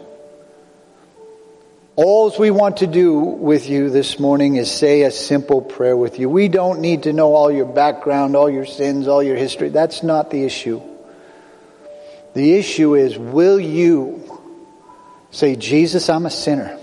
All 1.96 2.34
we 2.38 2.50
want 2.50 2.78
to 2.78 2.86
do 2.86 3.12
with 3.20 3.68
you 3.68 3.90
this 3.90 4.18
morning 4.18 4.56
is 4.56 4.70
say 4.70 5.02
a 5.02 5.10
simple 5.10 5.60
prayer 5.60 5.94
with 5.94 6.18
you. 6.18 6.30
We 6.30 6.48
don't 6.48 6.80
need 6.80 7.02
to 7.02 7.12
know 7.12 7.34
all 7.34 7.52
your 7.52 7.66
background, 7.66 8.36
all 8.36 8.48
your 8.48 8.64
sins, 8.64 9.06
all 9.06 9.22
your 9.22 9.36
history. 9.36 9.68
That's 9.68 10.02
not 10.02 10.30
the 10.30 10.42
issue. 10.44 10.80
The 12.32 12.54
issue 12.54 12.94
is, 12.94 13.18
will 13.18 13.60
you 13.60 14.40
say, 15.30 15.56
Jesus, 15.56 16.08
I'm 16.08 16.24
a 16.24 16.30
sinner, 16.30 16.78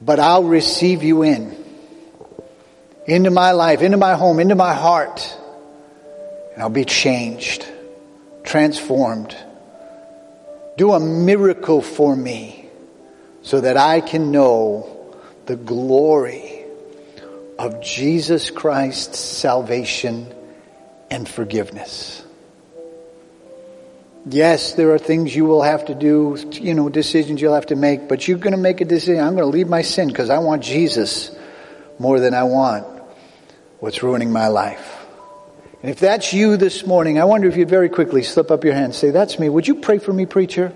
but 0.00 0.20
I'll 0.20 0.44
receive 0.44 1.02
you 1.02 1.24
in, 1.24 1.59
into 3.06 3.30
my 3.30 3.52
life, 3.52 3.82
into 3.82 3.96
my 3.96 4.14
home, 4.14 4.40
into 4.40 4.54
my 4.54 4.74
heart, 4.74 5.36
and 6.54 6.62
I'll 6.62 6.70
be 6.70 6.84
changed, 6.84 7.66
transformed 8.44 9.36
do 10.80 10.92
a 10.92 10.98
miracle 10.98 11.82
for 11.82 12.16
me 12.16 12.66
so 13.42 13.60
that 13.60 13.76
I 13.76 14.00
can 14.00 14.30
know 14.30 15.14
the 15.44 15.54
glory 15.54 16.64
of 17.58 17.82
Jesus 17.82 18.48
Christ's 18.50 19.18
salvation 19.18 20.32
and 21.10 21.28
forgiveness. 21.28 22.24
Yes, 24.24 24.72
there 24.72 24.94
are 24.94 24.98
things 24.98 25.36
you 25.36 25.44
will 25.44 25.60
have 25.60 25.84
to 25.84 25.94
do, 25.94 26.38
you 26.52 26.72
know, 26.72 26.88
decisions 26.88 27.42
you'll 27.42 27.52
have 27.52 27.66
to 27.66 27.76
make, 27.76 28.08
but 28.08 28.26
you're 28.26 28.38
going 28.38 28.52
to 28.52 28.56
make 28.56 28.80
a 28.80 28.86
decision. 28.86 29.22
I'm 29.22 29.34
going 29.34 29.50
to 29.50 29.54
leave 29.54 29.68
my 29.68 29.82
sin 29.82 30.08
because 30.08 30.30
I 30.30 30.38
want 30.38 30.62
Jesus 30.62 31.30
more 32.00 32.18
than 32.18 32.32
I 32.32 32.44
want 32.44 32.86
what's 33.78 34.02
ruining 34.02 34.32
my 34.32 34.48
life. 34.48 34.96
And 35.82 35.90
if 35.90 36.00
that's 36.00 36.32
you 36.32 36.56
this 36.56 36.86
morning, 36.86 37.20
I 37.20 37.24
wonder 37.24 37.46
if 37.46 37.58
you'd 37.58 37.68
very 37.68 37.90
quickly 37.90 38.22
slip 38.22 38.50
up 38.50 38.64
your 38.64 38.72
hand 38.72 38.86
and 38.86 38.94
say, 38.94 39.10
That's 39.10 39.38
me. 39.38 39.50
Would 39.50 39.68
you 39.68 39.76
pray 39.76 39.98
for 39.98 40.12
me, 40.12 40.24
preacher? 40.24 40.72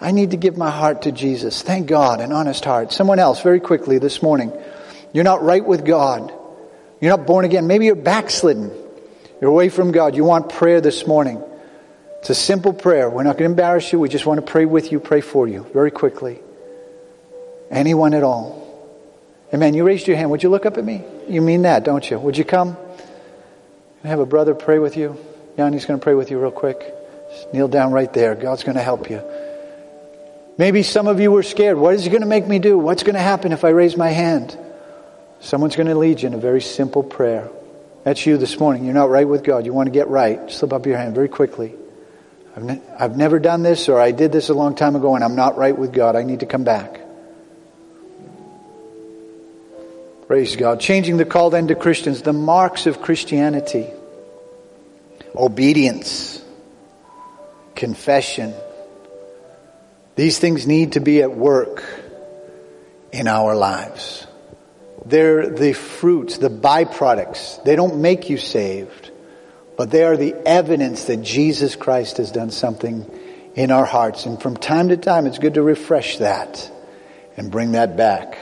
I 0.00 0.10
need 0.10 0.32
to 0.32 0.36
give 0.36 0.56
my 0.56 0.70
heart 0.70 1.02
to 1.02 1.12
Jesus. 1.12 1.62
Thank 1.62 1.86
God, 1.86 2.20
an 2.20 2.32
honest 2.32 2.64
heart. 2.64 2.92
Someone 2.92 3.20
else, 3.20 3.40
very 3.42 3.60
quickly 3.60 3.98
this 3.98 4.22
morning. 4.22 4.52
You're 5.12 5.24
not 5.24 5.42
right 5.42 5.64
with 5.64 5.86
God. 5.86 6.32
You're 7.00 7.16
not 7.16 7.26
born 7.26 7.44
again. 7.44 7.68
Maybe 7.68 7.86
you're 7.86 7.94
backslidden. 7.94 8.72
You're 9.40 9.50
away 9.50 9.68
from 9.68 9.92
God. 9.92 10.16
You 10.16 10.24
want 10.24 10.50
prayer 10.52 10.80
this 10.80 11.06
morning. 11.06 11.42
It's 12.18 12.30
a 12.30 12.34
simple 12.34 12.72
prayer. 12.72 13.08
We're 13.08 13.22
not 13.22 13.38
going 13.38 13.48
to 13.48 13.52
embarrass 13.52 13.92
you. 13.92 14.00
We 14.00 14.08
just 14.08 14.26
want 14.26 14.44
to 14.44 14.50
pray 14.50 14.66
with 14.66 14.90
you, 14.90 14.98
pray 14.98 15.20
for 15.20 15.46
you, 15.46 15.64
very 15.72 15.92
quickly. 15.92 16.40
Anyone 17.70 18.14
at 18.14 18.24
all. 18.24 18.65
Amen. 19.54 19.74
You 19.74 19.84
raised 19.84 20.08
your 20.08 20.16
hand. 20.16 20.30
Would 20.30 20.42
you 20.42 20.48
look 20.48 20.66
up 20.66 20.76
at 20.76 20.84
me? 20.84 21.02
You 21.28 21.40
mean 21.40 21.62
that, 21.62 21.84
don't 21.84 22.08
you? 22.08 22.18
Would 22.18 22.36
you 22.36 22.44
come? 22.44 22.76
I 24.02 24.08
have 24.08 24.18
a 24.18 24.26
brother 24.26 24.54
pray 24.54 24.78
with 24.78 24.96
you? 24.96 25.16
Yanni's 25.56 25.86
going 25.86 25.98
to 25.98 26.02
pray 26.02 26.14
with 26.14 26.30
you 26.30 26.38
real 26.38 26.50
quick. 26.50 26.80
Just 27.30 27.52
kneel 27.52 27.68
down 27.68 27.92
right 27.92 28.12
there. 28.12 28.34
God's 28.34 28.62
going 28.62 28.76
to 28.76 28.82
help 28.82 29.10
you. 29.10 29.22
Maybe 30.58 30.82
some 30.82 31.06
of 31.06 31.20
you 31.20 31.30
were 31.30 31.42
scared. 31.42 31.76
What 31.76 31.94
is 31.94 32.04
he 32.04 32.10
going 32.10 32.22
to 32.22 32.28
make 32.28 32.46
me 32.46 32.58
do? 32.58 32.78
What's 32.78 33.02
going 33.02 33.14
to 33.14 33.20
happen 33.20 33.52
if 33.52 33.64
I 33.64 33.70
raise 33.70 33.96
my 33.96 34.08
hand? 34.08 34.56
Someone's 35.40 35.76
going 35.76 35.88
to 35.88 35.94
lead 35.94 36.22
you 36.22 36.28
in 36.28 36.34
a 36.34 36.38
very 36.38 36.62
simple 36.62 37.02
prayer. 37.02 37.50
That's 38.04 38.24
you 38.24 38.38
this 38.38 38.58
morning. 38.58 38.84
You're 38.84 38.94
not 38.94 39.10
right 39.10 39.28
with 39.28 39.44
God. 39.44 39.66
You 39.66 39.72
want 39.72 39.88
to 39.88 39.90
get 39.90 40.08
right. 40.08 40.50
Slip 40.50 40.72
up 40.72 40.86
your 40.86 40.96
hand 40.96 41.14
very 41.14 41.28
quickly. 41.28 41.74
I've, 42.56 42.62
ne- 42.62 42.82
I've 42.98 43.16
never 43.16 43.38
done 43.38 43.62
this 43.62 43.88
or 43.88 44.00
I 44.00 44.12
did 44.12 44.32
this 44.32 44.48
a 44.48 44.54
long 44.54 44.76
time 44.76 44.96
ago 44.96 45.14
and 45.14 45.22
I'm 45.22 45.36
not 45.36 45.58
right 45.58 45.76
with 45.76 45.92
God. 45.92 46.16
I 46.16 46.22
need 46.22 46.40
to 46.40 46.46
come 46.46 46.64
back. 46.64 47.00
Praise 50.26 50.56
God. 50.56 50.80
Changing 50.80 51.18
the 51.18 51.24
call 51.24 51.50
then 51.50 51.68
to 51.68 51.76
Christians, 51.76 52.22
the 52.22 52.32
marks 52.32 52.86
of 52.86 53.00
Christianity 53.00 53.86
obedience, 55.36 56.42
confession. 57.74 58.54
These 60.14 60.38
things 60.38 60.66
need 60.66 60.92
to 60.92 61.00
be 61.00 61.22
at 61.22 61.36
work 61.36 61.84
in 63.12 63.28
our 63.28 63.54
lives. 63.54 64.26
They're 65.04 65.50
the 65.50 65.74
fruits, 65.74 66.38
the 66.38 66.48
byproducts. 66.48 67.62
They 67.64 67.76
don't 67.76 68.00
make 68.00 68.30
you 68.30 68.38
saved, 68.38 69.10
but 69.76 69.90
they 69.90 70.04
are 70.04 70.16
the 70.16 70.34
evidence 70.46 71.04
that 71.04 71.18
Jesus 71.22 71.76
Christ 71.76 72.16
has 72.16 72.32
done 72.32 72.50
something 72.50 73.08
in 73.54 73.70
our 73.70 73.84
hearts. 73.84 74.26
And 74.26 74.40
from 74.40 74.56
time 74.56 74.88
to 74.88 74.96
time, 74.96 75.26
it's 75.26 75.38
good 75.38 75.54
to 75.54 75.62
refresh 75.62 76.18
that 76.18 76.70
and 77.36 77.50
bring 77.50 77.72
that 77.72 77.96
back 77.96 78.38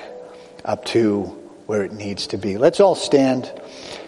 up 0.64 0.84
to 0.86 1.43
where 1.66 1.84
it 1.84 1.92
needs 1.92 2.26
to 2.28 2.36
be. 2.36 2.58
Let's 2.58 2.80
all 2.80 2.94
stand. 2.94 3.50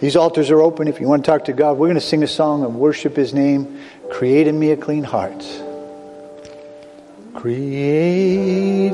These 0.00 0.16
altars 0.16 0.50
are 0.50 0.60
open. 0.60 0.88
If 0.88 1.00
you 1.00 1.08
want 1.08 1.24
to 1.24 1.30
talk 1.30 1.46
to 1.46 1.52
God, 1.52 1.78
we're 1.78 1.86
going 1.86 1.94
to 1.94 2.00
sing 2.00 2.22
a 2.22 2.28
song 2.28 2.64
and 2.64 2.78
worship 2.78 3.16
His 3.16 3.32
name. 3.32 3.80
Create 4.10 4.46
in 4.46 4.58
me 4.58 4.70
a 4.70 4.76
clean 4.76 5.04
heart. 5.04 5.44
Create 7.34 8.92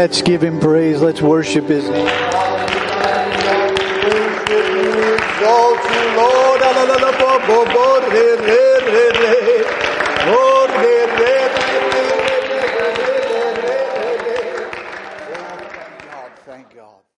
Let's 0.00 0.22
give 0.22 0.42
him 0.42 0.58
praise. 0.58 1.02
Let's 1.02 1.20
worship 1.20 1.66
his 1.66 1.86
name. 1.86 2.30